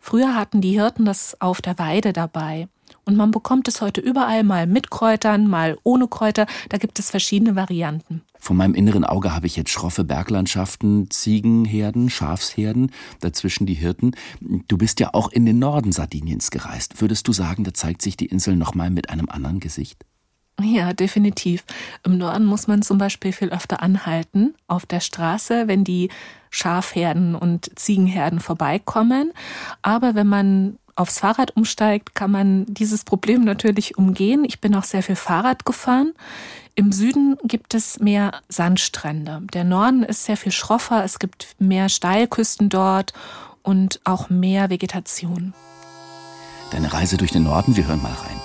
Früher 0.00 0.34
hatten 0.34 0.62
die 0.62 0.72
Hirten 0.72 1.04
das 1.04 1.40
auf 1.40 1.60
der 1.60 1.78
Weide 1.78 2.14
dabei. 2.14 2.68
Und 3.04 3.16
man 3.16 3.30
bekommt 3.30 3.68
es 3.68 3.80
heute 3.80 4.00
überall 4.00 4.44
mal 4.44 4.66
mit 4.66 4.90
Kräutern, 4.90 5.46
mal 5.46 5.76
ohne 5.82 6.08
Kräuter. 6.08 6.46
Da 6.68 6.78
gibt 6.78 6.98
es 6.98 7.10
verschiedene 7.10 7.54
Varianten. 7.56 8.22
Vor 8.38 8.56
meinem 8.56 8.74
inneren 8.74 9.04
Auge 9.04 9.34
habe 9.34 9.46
ich 9.46 9.56
jetzt 9.56 9.70
schroffe 9.70 10.04
Berglandschaften, 10.04 11.10
Ziegenherden, 11.10 12.10
Schafsherden, 12.10 12.90
dazwischen 13.20 13.66
die 13.66 13.74
Hirten. 13.74 14.12
Du 14.40 14.78
bist 14.78 15.00
ja 15.00 15.10
auch 15.12 15.30
in 15.30 15.46
den 15.46 15.58
Norden 15.58 15.92
Sardiniens 15.92 16.50
gereist. 16.50 17.00
Würdest 17.00 17.26
du 17.28 17.32
sagen, 17.32 17.64
da 17.64 17.74
zeigt 17.74 18.02
sich 18.02 18.16
die 18.16 18.26
Insel 18.26 18.56
nochmal 18.56 18.90
mit 18.90 19.10
einem 19.10 19.28
anderen 19.28 19.60
Gesicht? 19.60 20.04
Ja, 20.60 20.92
definitiv. 20.92 21.64
Im 22.04 22.16
Norden 22.16 22.44
muss 22.44 22.68
man 22.68 22.82
zum 22.82 22.96
Beispiel 22.96 23.32
viel 23.32 23.48
öfter 23.48 23.82
anhalten 23.82 24.54
auf 24.68 24.86
der 24.86 25.00
Straße, 25.00 25.66
wenn 25.66 25.82
die 25.82 26.10
Schafherden 26.50 27.34
und 27.34 27.76
Ziegenherden 27.76 28.38
vorbeikommen. 28.38 29.32
Aber 29.82 30.14
wenn 30.14 30.28
man 30.28 30.78
aufs 30.96 31.18
Fahrrad 31.18 31.56
umsteigt, 31.56 32.14
kann 32.14 32.30
man 32.30 32.66
dieses 32.66 33.04
Problem 33.04 33.44
natürlich 33.44 33.98
umgehen. 33.98 34.44
Ich 34.44 34.60
bin 34.60 34.74
auch 34.74 34.84
sehr 34.84 35.02
viel 35.02 35.16
Fahrrad 35.16 35.64
gefahren. 35.64 36.12
Im 36.74 36.92
Süden 36.92 37.36
gibt 37.44 37.74
es 37.74 38.00
mehr 38.00 38.40
Sandstrände. 38.48 39.42
Der 39.52 39.64
Norden 39.64 40.02
ist 40.02 40.24
sehr 40.24 40.36
viel 40.36 40.52
schroffer. 40.52 41.04
Es 41.04 41.18
gibt 41.18 41.54
mehr 41.58 41.88
Steilküsten 41.88 42.68
dort 42.68 43.12
und 43.62 44.00
auch 44.04 44.28
mehr 44.28 44.70
Vegetation. 44.70 45.54
Deine 46.70 46.92
Reise 46.92 47.16
durch 47.16 47.30
den 47.30 47.44
Norden, 47.44 47.76
wir 47.76 47.86
hören 47.86 48.02
mal 48.02 48.12
rein. 48.12 48.43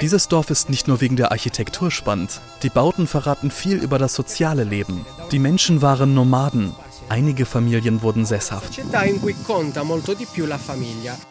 Dieses 0.00 0.28
Dorf 0.28 0.50
ist 0.50 0.68
nicht 0.68 0.86
nur 0.86 1.00
wegen 1.00 1.16
der 1.16 1.32
Architektur 1.32 1.90
spannend. 1.90 2.40
Die 2.62 2.68
Bauten 2.68 3.06
verraten 3.06 3.50
viel 3.50 3.78
über 3.78 3.98
das 3.98 4.14
soziale 4.14 4.64
Leben. 4.64 5.06
Die 5.32 5.38
Menschen 5.38 5.80
waren 5.80 6.12
Nomaden. 6.12 6.74
Einige 7.08 7.46
Familien 7.46 8.02
wurden 8.02 8.26
sesshaft. 8.26 8.80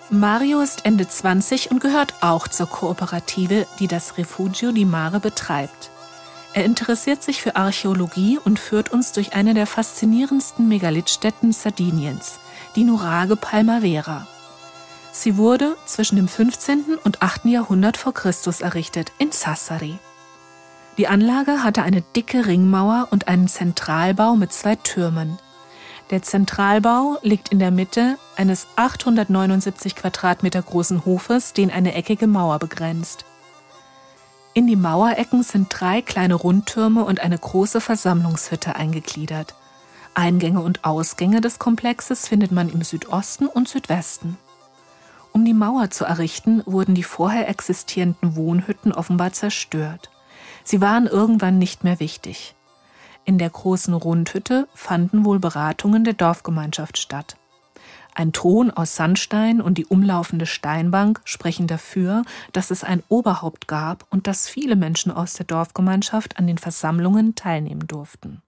Mario 0.09 0.59
ist 0.61 0.85
Ende 0.85 1.07
20 1.07 1.71
und 1.71 1.81
gehört 1.81 2.15
auch 2.21 2.47
zur 2.47 2.67
Kooperative, 2.67 3.67
die 3.79 3.87
das 3.87 4.17
Refugio 4.17 4.71
di 4.71 4.85
Mare 4.85 5.19
betreibt. 5.19 5.91
Er 6.53 6.65
interessiert 6.65 7.21
sich 7.23 7.41
für 7.41 7.55
Archäologie 7.55 8.39
und 8.43 8.59
führt 8.59 8.91
uns 8.91 9.11
durch 9.11 9.33
eine 9.33 9.53
der 9.53 9.67
faszinierendsten 9.67 10.67
Megalithstätten 10.67 11.51
Sardiniens, 11.51 12.39
die 12.75 12.83
Nuraghe 12.83 13.35
Palmavera. 13.35 14.27
Sie 15.15 15.37
wurde 15.37 15.77
zwischen 15.85 16.15
dem 16.15 16.27
15. 16.27 16.97
und 17.03 17.21
8. 17.21 17.45
Jahrhundert 17.45 17.97
vor 17.97 18.15
Christus 18.15 18.61
errichtet 18.61 19.11
in 19.19 19.31
Sassari. 19.31 19.99
Die 20.97 21.07
Anlage 21.07 21.63
hatte 21.63 21.83
eine 21.83 22.01
dicke 22.01 22.47
Ringmauer 22.47 23.09
und 23.11 23.27
einen 23.27 23.47
Zentralbau 23.47 24.35
mit 24.35 24.51
zwei 24.51 24.75
Türmen. 24.75 25.37
Der 26.09 26.23
Zentralbau 26.23 27.19
liegt 27.21 27.49
in 27.49 27.59
der 27.59 27.69
Mitte 27.69 28.17
eines 28.35 28.65
879 28.75 29.95
Quadratmeter 29.95 30.63
großen 30.63 31.05
Hofes, 31.05 31.53
den 31.53 31.69
eine 31.69 31.93
eckige 31.93 32.25
Mauer 32.25 32.57
begrenzt. 32.57 33.23
In 34.55 34.65
die 34.65 34.75
Mauerecken 34.75 35.43
sind 35.43 35.67
drei 35.69 36.01
kleine 36.01 36.33
Rundtürme 36.33 37.05
und 37.05 37.19
eine 37.19 37.37
große 37.37 37.81
Versammlungshütte 37.81 38.75
eingegliedert. 38.75 39.53
Eingänge 40.15 40.61
und 40.61 40.83
Ausgänge 40.83 41.39
des 41.39 41.59
Komplexes 41.59 42.27
findet 42.27 42.51
man 42.51 42.69
im 42.69 42.81
Südosten 42.81 43.45
und 43.45 43.67
Südwesten. 43.67 44.37
Um 45.33 45.45
die 45.45 45.55
Mauer 45.55 45.89
zu 45.89 46.05
errichten, 46.05 46.61
wurden 46.65 46.93
die 46.93 47.03
vorher 47.03 47.49
existierenden 47.49 48.35
Wohnhütten 48.35 48.93
offenbar 48.93 49.33
zerstört. 49.33 50.11
Sie 50.63 50.79
waren 50.79 51.07
irgendwann 51.07 51.57
nicht 51.57 51.83
mehr 51.83 51.99
wichtig. 51.99 52.55
In 53.25 53.39
der 53.39 53.49
großen 53.49 53.95
Rundhütte 53.95 54.67
fanden 54.75 55.25
wohl 55.25 55.39
Beratungen 55.39 56.03
der 56.03 56.13
Dorfgemeinschaft 56.13 56.99
statt. 56.99 57.35
Ein 58.15 58.31
Thron 58.31 58.69
aus 58.69 58.95
Sandstein 58.95 59.59
und 59.59 59.79
die 59.79 59.87
umlaufende 59.87 60.45
Steinbank 60.45 61.19
sprechen 61.25 61.65
dafür, 61.65 62.21
dass 62.51 62.69
es 62.69 62.83
ein 62.83 63.01
Oberhaupt 63.09 63.67
gab 63.67 64.05
und 64.11 64.27
dass 64.27 64.47
viele 64.47 64.75
Menschen 64.75 65.11
aus 65.11 65.33
der 65.33 65.47
Dorfgemeinschaft 65.47 66.37
an 66.37 66.45
den 66.45 66.59
Versammlungen 66.59 67.33
teilnehmen 67.33 67.87
durften. 67.87 68.43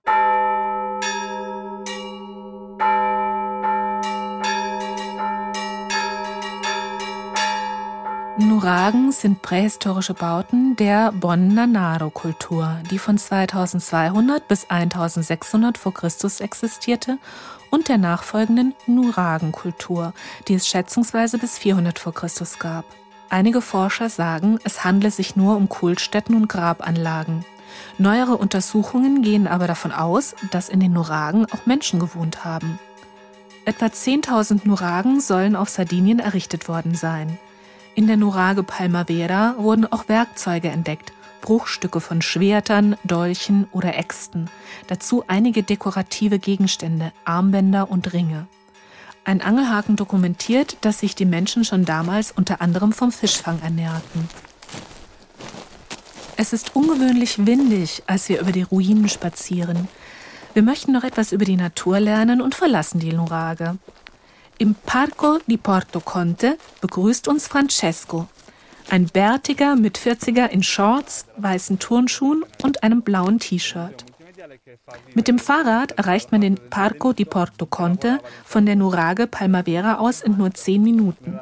Nuragen 8.37 9.13
sind 9.13 9.41
prähistorische 9.41 10.13
Bauten 10.13 10.75
der 10.75 11.13
Bonnanaro-Kultur, 11.13 12.79
die 12.91 12.99
von 12.99 13.17
2200 13.17 14.45
bis 14.45 14.69
1600 14.69 15.77
vor 15.77 15.93
Christus 15.93 16.41
existierte, 16.41 17.17
und 17.69 17.87
der 17.87 17.97
nachfolgenden 17.97 18.75
Nuragen-Kultur, 18.87 20.13
die 20.49 20.53
es 20.53 20.67
schätzungsweise 20.67 21.37
bis 21.37 21.57
400 21.57 21.97
vor 21.97 22.13
Christus 22.13 22.59
gab. 22.59 22.83
Einige 23.29 23.61
Forscher 23.61 24.09
sagen, 24.09 24.59
es 24.65 24.83
handle 24.83 25.11
sich 25.11 25.37
nur 25.37 25.55
um 25.55 25.69
Kultstätten 25.69 26.35
und 26.35 26.49
Grabanlagen. 26.49 27.45
Neuere 27.97 28.35
Untersuchungen 28.35 29.21
gehen 29.21 29.47
aber 29.47 29.65
davon 29.65 29.93
aus, 29.93 30.35
dass 30.51 30.67
in 30.67 30.81
den 30.81 30.91
Nuragen 30.91 31.45
auch 31.53 31.65
Menschen 31.65 32.01
gewohnt 32.01 32.43
haben. 32.43 32.79
Etwa 33.63 33.85
10.000 33.85 34.61
Nuragen 34.65 35.21
sollen 35.21 35.55
auf 35.55 35.69
Sardinien 35.69 36.19
errichtet 36.19 36.67
worden 36.67 36.95
sein. 36.95 37.39
In 37.95 38.07
der 38.07 38.17
Nurage 38.17 38.61
Palmavera 38.61 39.55
wurden 39.57 39.89
auch 39.89 40.09
Werkzeuge 40.09 40.67
entdeckt, 40.67 41.13
Bruchstücke 41.39 42.01
von 42.01 42.21
Schwertern, 42.21 42.97
Dolchen 43.05 43.69
oder 43.71 43.97
Äxten, 43.97 44.49
dazu 44.87 45.23
einige 45.27 45.63
dekorative 45.63 46.37
Gegenstände, 46.37 47.13
Armbänder 47.23 47.89
und 47.89 48.11
Ringe. 48.11 48.47
Ein 49.23 49.41
Angelhaken 49.41 49.95
dokumentiert, 49.95 50.75
dass 50.81 50.99
sich 50.99 51.15
die 51.15 51.25
Menschen 51.25 51.63
schon 51.63 51.85
damals 51.85 52.33
unter 52.33 52.59
anderem 52.59 52.91
vom 52.91 53.13
Fischfang 53.13 53.61
ernährten. 53.61 54.27
Es 56.35 56.51
ist 56.51 56.75
ungewöhnlich 56.75 57.45
windig, 57.45 58.03
als 58.07 58.27
wir 58.27 58.41
über 58.41 58.51
die 58.51 58.63
Ruinen 58.63 59.07
spazieren. 59.07 59.87
Wir 60.53 60.63
möchten 60.63 60.91
noch 60.91 61.05
etwas 61.05 61.31
über 61.31 61.45
die 61.45 61.55
Natur 61.55 62.01
lernen 62.01 62.41
und 62.41 62.55
verlassen 62.55 62.99
die 62.99 63.13
Nurage. 63.13 63.77
Im 64.57 64.73
Parco 64.85 65.39
di 65.47 65.57
Porto 65.57 65.99
Conte 65.99 66.57
begrüßt 66.79 67.27
uns 67.27 67.47
Francesco, 67.47 68.27
ein 68.89 69.07
Bärtiger 69.07 69.75
mit 69.75 69.97
40er 69.97 70.47
in 70.47 70.63
Shorts, 70.63 71.25
weißen 71.37 71.79
Turnschuhen 71.79 72.45
und 72.63 72.81
einem 72.81 73.01
blauen 73.01 73.39
T-Shirt. 73.39 74.05
Mit 75.13 75.27
dem 75.27 75.39
Fahrrad 75.39 75.91
erreicht 75.93 76.31
man 76.31 76.39
den 76.39 76.55
Parco 76.69 77.11
di 77.11 77.25
Porto 77.25 77.65
Conte 77.65 78.19
von 78.45 78.65
der 78.65 78.77
Nurage 78.77 79.27
Palmavera 79.27 79.95
aus 79.95 80.21
in 80.21 80.37
nur 80.37 80.53
10 80.53 80.81
Minuten. 80.81 81.37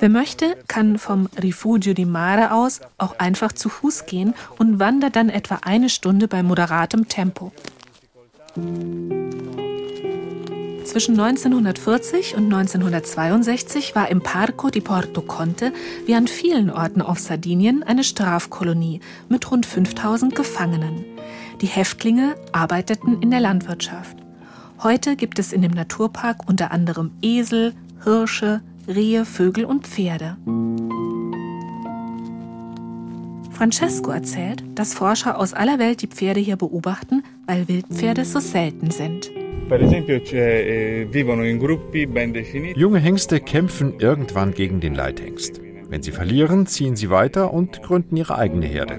Wer 0.00 0.08
möchte, 0.08 0.56
kann 0.66 0.98
vom 0.98 1.28
Rifugio 1.40 1.94
di 1.94 2.04
Mare 2.04 2.52
aus 2.52 2.80
auch 2.98 3.18
einfach 3.18 3.52
zu 3.52 3.68
Fuß 3.68 4.06
gehen 4.06 4.34
und 4.58 4.80
wandert 4.80 5.14
dann 5.14 5.28
etwa 5.28 5.60
eine 5.62 5.88
Stunde 5.88 6.26
bei 6.26 6.42
moderatem 6.42 7.06
Tempo. 7.06 7.52
Zwischen 10.90 11.20
1940 11.20 12.34
und 12.34 12.52
1962 12.52 13.94
war 13.94 14.08
im 14.08 14.22
Parco 14.22 14.70
di 14.70 14.80
Porto 14.80 15.20
Conte 15.20 15.72
wie 16.04 16.16
an 16.16 16.26
vielen 16.26 16.68
Orten 16.68 17.00
auf 17.00 17.20
Sardinien 17.20 17.84
eine 17.84 18.02
Strafkolonie 18.02 18.98
mit 19.28 19.48
rund 19.52 19.66
5000 19.66 20.34
Gefangenen. 20.34 21.04
Die 21.60 21.68
Häftlinge 21.68 22.34
arbeiteten 22.50 23.22
in 23.22 23.30
der 23.30 23.38
Landwirtschaft. 23.38 24.16
Heute 24.82 25.14
gibt 25.14 25.38
es 25.38 25.52
in 25.52 25.62
dem 25.62 25.70
Naturpark 25.70 26.48
unter 26.48 26.72
anderem 26.72 27.12
Esel, 27.22 27.72
Hirsche, 28.02 28.60
Rehe, 28.88 29.24
Vögel 29.24 29.66
und 29.66 29.86
Pferde. 29.86 30.38
Francesco 33.52 34.10
erzählt, 34.10 34.64
dass 34.74 34.94
Forscher 34.94 35.38
aus 35.38 35.54
aller 35.54 35.78
Welt 35.78 36.02
die 36.02 36.08
Pferde 36.08 36.40
hier 36.40 36.56
beobachten, 36.56 37.22
weil 37.46 37.68
Wildpferde 37.68 38.24
so 38.24 38.40
selten 38.40 38.90
sind. 38.90 39.30
Eh, 39.70 41.04
Junge 42.74 42.98
Hengste 42.98 43.40
kämpfen 43.40 44.00
irgendwann 44.00 44.52
gegen 44.52 44.80
den 44.80 44.94
Leithengst. 44.94 45.60
Wenn 45.88 46.02
sie 46.02 46.12
verlieren, 46.12 46.66
ziehen 46.66 46.96
sie 46.96 47.10
weiter 47.10 47.52
und 47.52 47.82
gründen 47.82 48.16
ihre 48.16 48.36
eigene 48.36 48.66
Herde. 48.66 48.98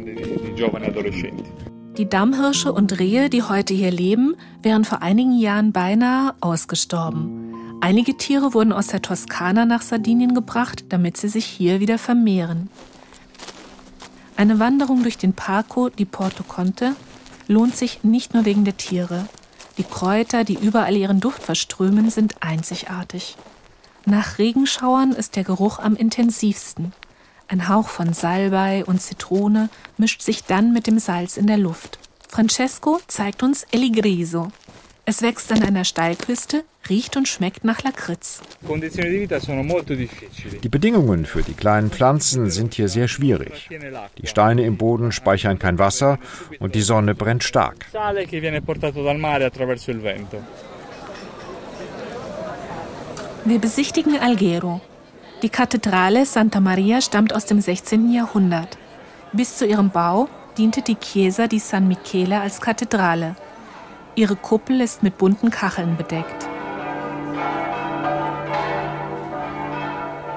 Die 1.97 2.09
Dammhirsche 2.09 2.71
und 2.71 2.99
Rehe, 2.99 3.29
die 3.29 3.43
heute 3.43 3.73
hier 3.73 3.91
leben, 3.91 4.35
wären 4.63 4.85
vor 4.85 5.01
einigen 5.01 5.37
Jahren 5.37 5.73
beinahe 5.73 6.33
ausgestorben. 6.39 7.53
Einige 7.81 8.15
Tiere 8.15 8.53
wurden 8.53 8.71
aus 8.71 8.87
der 8.87 9.01
Toskana 9.01 9.65
nach 9.65 9.81
Sardinien 9.81 10.33
gebracht, 10.33 10.85
damit 10.89 11.17
sie 11.17 11.27
sich 11.27 11.45
hier 11.45 11.79
wieder 11.79 11.97
vermehren. 11.97 12.69
Eine 14.37 14.59
Wanderung 14.59 15.03
durch 15.03 15.17
den 15.17 15.33
Parco 15.33 15.89
di 15.89 16.05
Porto 16.05 16.43
Conte 16.43 16.95
lohnt 17.47 17.75
sich 17.75 18.03
nicht 18.03 18.33
nur 18.33 18.45
wegen 18.45 18.65
der 18.65 18.77
Tiere. 18.77 19.27
Die 19.77 19.83
Kräuter, 19.83 20.43
die 20.43 20.55
überall 20.55 20.95
ihren 20.95 21.19
Duft 21.19 21.43
verströmen, 21.43 22.09
sind 22.09 22.35
einzigartig. 22.41 23.37
Nach 24.05 24.37
Regenschauern 24.37 25.11
ist 25.11 25.35
der 25.35 25.43
Geruch 25.43 25.79
am 25.79 25.95
intensivsten. 25.95 26.93
Ein 27.47 27.67
Hauch 27.67 27.87
von 27.87 28.13
Salbei 28.13 28.85
und 28.85 29.01
Zitrone 29.01 29.69
mischt 29.97 30.21
sich 30.21 30.43
dann 30.45 30.73
mit 30.73 30.87
dem 30.87 30.99
Salz 30.99 31.37
in 31.37 31.47
der 31.47 31.57
Luft. 31.57 31.99
Francesco 32.29 32.99
zeigt 33.07 33.43
uns 33.43 33.65
Eligriso. 33.71 34.47
Es 35.05 35.21
wächst 35.21 35.51
an 35.51 35.63
einer 35.63 35.83
Steilküste, 35.83 36.63
riecht 36.87 37.17
und 37.17 37.27
schmeckt 37.27 37.63
nach 37.63 37.81
Lakritz. 37.83 38.41
Die 40.63 40.69
Bedingungen 40.69 41.25
für 41.25 41.41
die 41.41 41.53
kleinen 41.53 41.89
Pflanzen 41.89 42.49
sind 42.51 42.75
hier 42.75 42.87
sehr 42.87 43.07
schwierig. 43.07 43.69
Die 44.17 44.27
Steine 44.27 44.63
im 44.63 44.77
Boden 44.77 45.11
speichern 45.11 45.57
kein 45.57 45.79
Wasser 45.79 46.19
und 46.59 46.75
die 46.75 46.81
Sonne 46.81 47.15
brennt 47.15 47.43
stark. 47.43 47.85
Wir 53.43 53.59
besichtigen 53.59 54.19
Alghero. 54.19 54.81
Die 55.41 55.49
Kathedrale 55.49 56.27
Santa 56.27 56.59
Maria 56.59 57.01
stammt 57.01 57.33
aus 57.33 57.47
dem 57.47 57.59
16. 57.59 58.13
Jahrhundert. 58.13 58.77
Bis 59.33 59.57
zu 59.57 59.65
ihrem 59.65 59.89
Bau 59.89 60.29
diente 60.59 60.83
die 60.83 60.95
Chiesa 60.95 61.47
di 61.47 61.57
San 61.57 61.87
Michele 61.87 62.39
als 62.39 62.61
Kathedrale. 62.61 63.35
Ihre 64.15 64.35
Kuppel 64.35 64.81
ist 64.81 65.03
mit 65.03 65.17
bunten 65.17 65.51
Kacheln 65.51 65.95
bedeckt. 65.95 66.49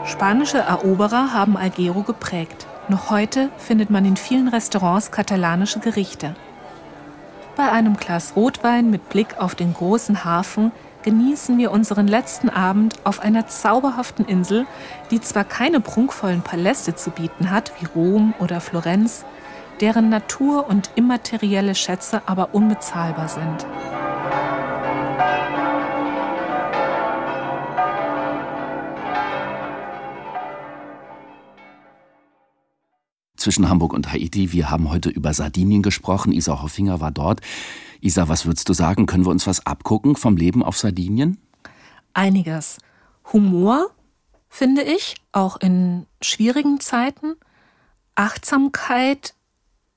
Spanische 0.07 0.59
Eroberer 0.59 1.33
haben 1.33 1.57
Alghero 1.57 2.03
geprägt. 2.03 2.69
Noch 2.89 3.11
heute 3.11 3.49
findet 3.59 3.91
man 3.91 4.05
in 4.05 4.17
vielen 4.17 4.47
Restaurants 4.47 5.11
katalanische 5.11 5.81
Gerichte. 5.81 6.37
Bei 7.57 7.73
einem 7.73 7.97
Glas 7.97 8.37
Rotwein 8.37 8.91
mit 8.91 9.09
Blick 9.09 9.39
auf 9.39 9.57
den 9.57 9.75
großen 9.75 10.25
Hafen 10.25 10.71
genießen 11.03 11.59
wir 11.59 11.73
unseren 11.73 12.07
letzten 12.07 12.51
Abend 12.51 12.95
auf 13.03 13.21
einer 13.21 13.49
zauberhaften 13.49 14.25
Insel, 14.25 14.67
die 15.11 15.21
zwar 15.21 15.45
keine 15.45 15.81
prunkvollen 15.81 16.43
Paläste 16.43 16.95
zu 16.95 17.11
bieten 17.11 17.51
hat 17.51 17.73
wie 17.81 17.87
Rom 17.87 18.35
oder 18.39 18.61
Florenz, 18.61 19.25
deren 19.81 20.09
Natur 20.09 20.69
und 20.69 20.91
immaterielle 20.95 21.75
Schätze 21.75 22.23
aber 22.27 22.55
unbezahlbar 22.55 23.29
sind. 23.29 23.67
zwischen 33.45 33.69
Hamburg 33.69 33.93
und 33.93 34.11
Haiti. 34.11 34.53
Wir 34.53 34.71
haben 34.71 34.91
heute 34.91 35.11
über 35.11 35.35
Sardinien 35.35 35.83
gesprochen. 35.83 36.33
Isa 36.33 36.63
Hoffinger 36.63 37.01
war 37.01 37.11
dort. 37.11 37.43
Isa, 38.01 38.27
was 38.27 38.47
würdest 38.47 38.71
du 38.71 38.73
sagen? 38.73 39.05
Können 39.05 39.27
wir 39.27 39.31
uns 39.31 39.47
was 39.47 39.67
abgucken 39.67 40.17
vom 40.17 40.39
Leben 40.39 40.63
auf 40.63 40.79
Sardinien? 40.79 41.37
Einiges. 42.15 42.79
Humor, 43.35 43.91
finde 44.49 44.83
ich, 44.83 45.17
auch 45.33 45.59
in 45.59 46.07
schwierigen 46.23 46.81
Zeiten. 46.81 47.35
Achtsamkeit 48.15 49.35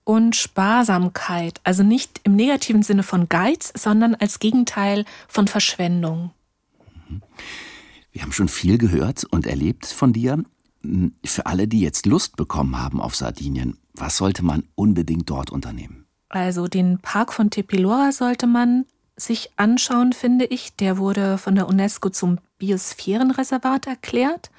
und 0.08 0.38
Sparsamkeit. 0.38 1.60
Also 1.66 1.84
nicht 1.84 2.22
im 2.24 2.38
negativen 2.38 2.82
Sinne 2.82 3.04
von 3.04 3.28
Geiz, 3.28 3.74
sondern 3.76 4.16
als 4.16 4.40
Gegenteil 4.40 5.04
von 5.28 5.50
Verschwendung. 5.50 6.32
Wir 8.14 8.22
haben 8.22 8.32
schon 8.32 8.48
viel 8.48 8.78
gehört 8.78 9.26
und 9.26 9.46
erlebt 9.46 9.86
von 9.86 10.14
dir. 10.14 10.46
Für 11.26 11.46
alle, 11.46 11.68
die 11.68 11.82
jetzt 11.82 12.06
Lust 12.06 12.38
bekommen 12.38 12.82
haben 12.82 13.02
auf 13.02 13.18
Sardinien, 13.18 13.78
was 13.94 14.16
sollte 14.16 14.46
man 14.46 14.64
unbedingt 14.76 15.30
dort 15.30 15.52
unternehmen? 15.52 16.06
Also 16.30 16.70
den 16.70 17.00
Park 17.00 17.34
von 17.34 17.50
Tepilora 17.50 18.14
sollte 18.14 18.48
man 18.48 18.86
sich 19.18 19.52
anschauen, 19.58 20.14
finde 20.14 20.46
ich. 20.46 20.74
Der 20.78 20.98
wurde 20.98 21.38
von 21.38 21.56
der 21.56 21.68
UNESCO 21.68 22.10
zum 22.12 22.38
Biosphärenreservat 22.60 23.88
erklärt. 23.88 24.52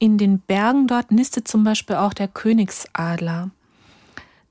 In 0.00 0.18
den 0.18 0.40
Bergen 0.40 0.88
dort 0.88 1.12
nistet 1.12 1.46
zum 1.46 1.62
Beispiel 1.62 1.94
auch 1.94 2.12
der 2.12 2.26
Königsadler. 2.26 3.52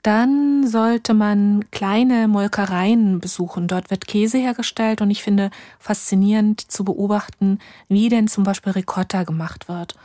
Dann 0.03 0.67
sollte 0.67 1.13
man 1.13 1.63
kleine 1.71 2.27
Molkereien 2.27 3.21
besuchen. 3.21 3.67
Dort 3.67 3.89
wird 3.89 4.05
Käse 4.05 4.37
hergestellt 4.37 5.01
und 5.01 5.09
ich 5.09 5.23
finde 5.23 5.49
faszinierend 5.79 6.59
zu 6.59 6.83
beobachten, 6.83 7.59
wie 7.87 8.09
denn 8.09 8.27
zum 8.27 8.43
Beispiel 8.43 8.73
Ricotta 8.73 9.23
gemacht 9.23 9.69
wird. 9.69 9.95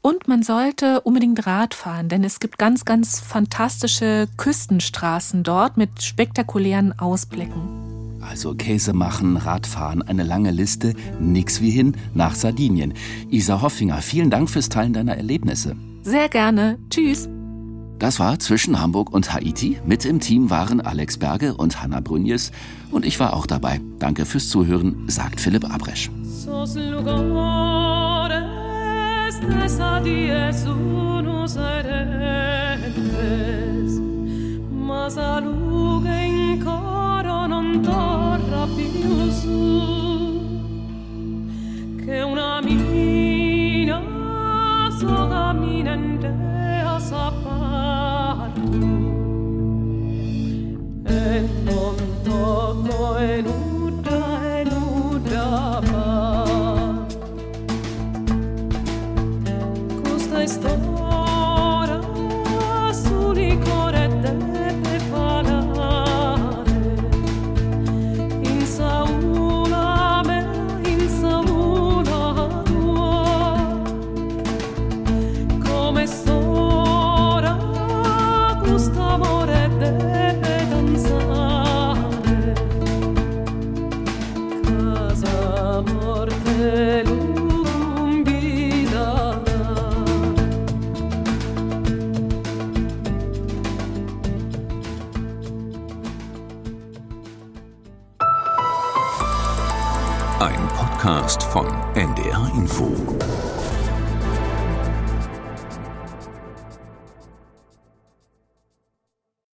Und 0.00 0.26
man 0.26 0.42
sollte 0.42 1.02
unbedingt 1.02 1.46
Rad 1.46 1.74
fahren, 1.74 2.08
denn 2.08 2.24
es 2.24 2.40
gibt 2.40 2.58
ganz, 2.58 2.86
ganz 2.86 3.20
fantastische 3.20 4.26
Küstenstraßen 4.38 5.44
dort 5.44 5.76
mit 5.76 6.02
spektakulären 6.02 6.98
Ausblicken. 6.98 8.18
Also 8.22 8.54
Käse 8.54 8.94
machen, 8.94 9.36
Radfahren, 9.36 10.00
eine 10.00 10.22
lange 10.22 10.50
Liste, 10.50 10.94
nix 11.20 11.60
wie 11.60 11.70
hin 11.70 11.96
nach 12.14 12.34
Sardinien. 12.34 12.94
Isa 13.30 13.60
Hoffinger, 13.60 13.98
vielen 13.98 14.30
Dank 14.30 14.48
fürs 14.48 14.70
Teilen 14.70 14.94
deiner 14.94 15.16
Erlebnisse. 15.16 15.76
Sehr 16.02 16.28
gerne. 16.28 16.78
Tschüss. 16.88 17.28
Das 18.02 18.18
war 18.18 18.36
zwischen 18.40 18.80
Hamburg 18.80 19.12
und 19.12 19.32
Haiti. 19.32 19.78
Mit 19.86 20.04
im 20.04 20.18
Team 20.18 20.50
waren 20.50 20.80
Alex 20.80 21.18
Berge 21.18 21.54
und 21.54 21.80
Hanna 21.80 22.00
Brünjes. 22.00 22.50
Und 22.90 23.06
ich 23.06 23.20
war 23.20 23.32
auch 23.32 23.46
dabei. 23.46 23.80
Danke 24.00 24.26
fürs 24.26 24.48
Zuhören, 24.48 25.04
sagt 25.06 25.40
Philipp 25.40 25.72
Abresch. 25.72 26.10
Che 42.04 42.22
una 42.24 42.60
mina 42.60 43.51
so 45.02 45.28
camminante 45.28 46.28
a 46.84 47.00
sappartu, 47.00 48.62
e 51.04 51.48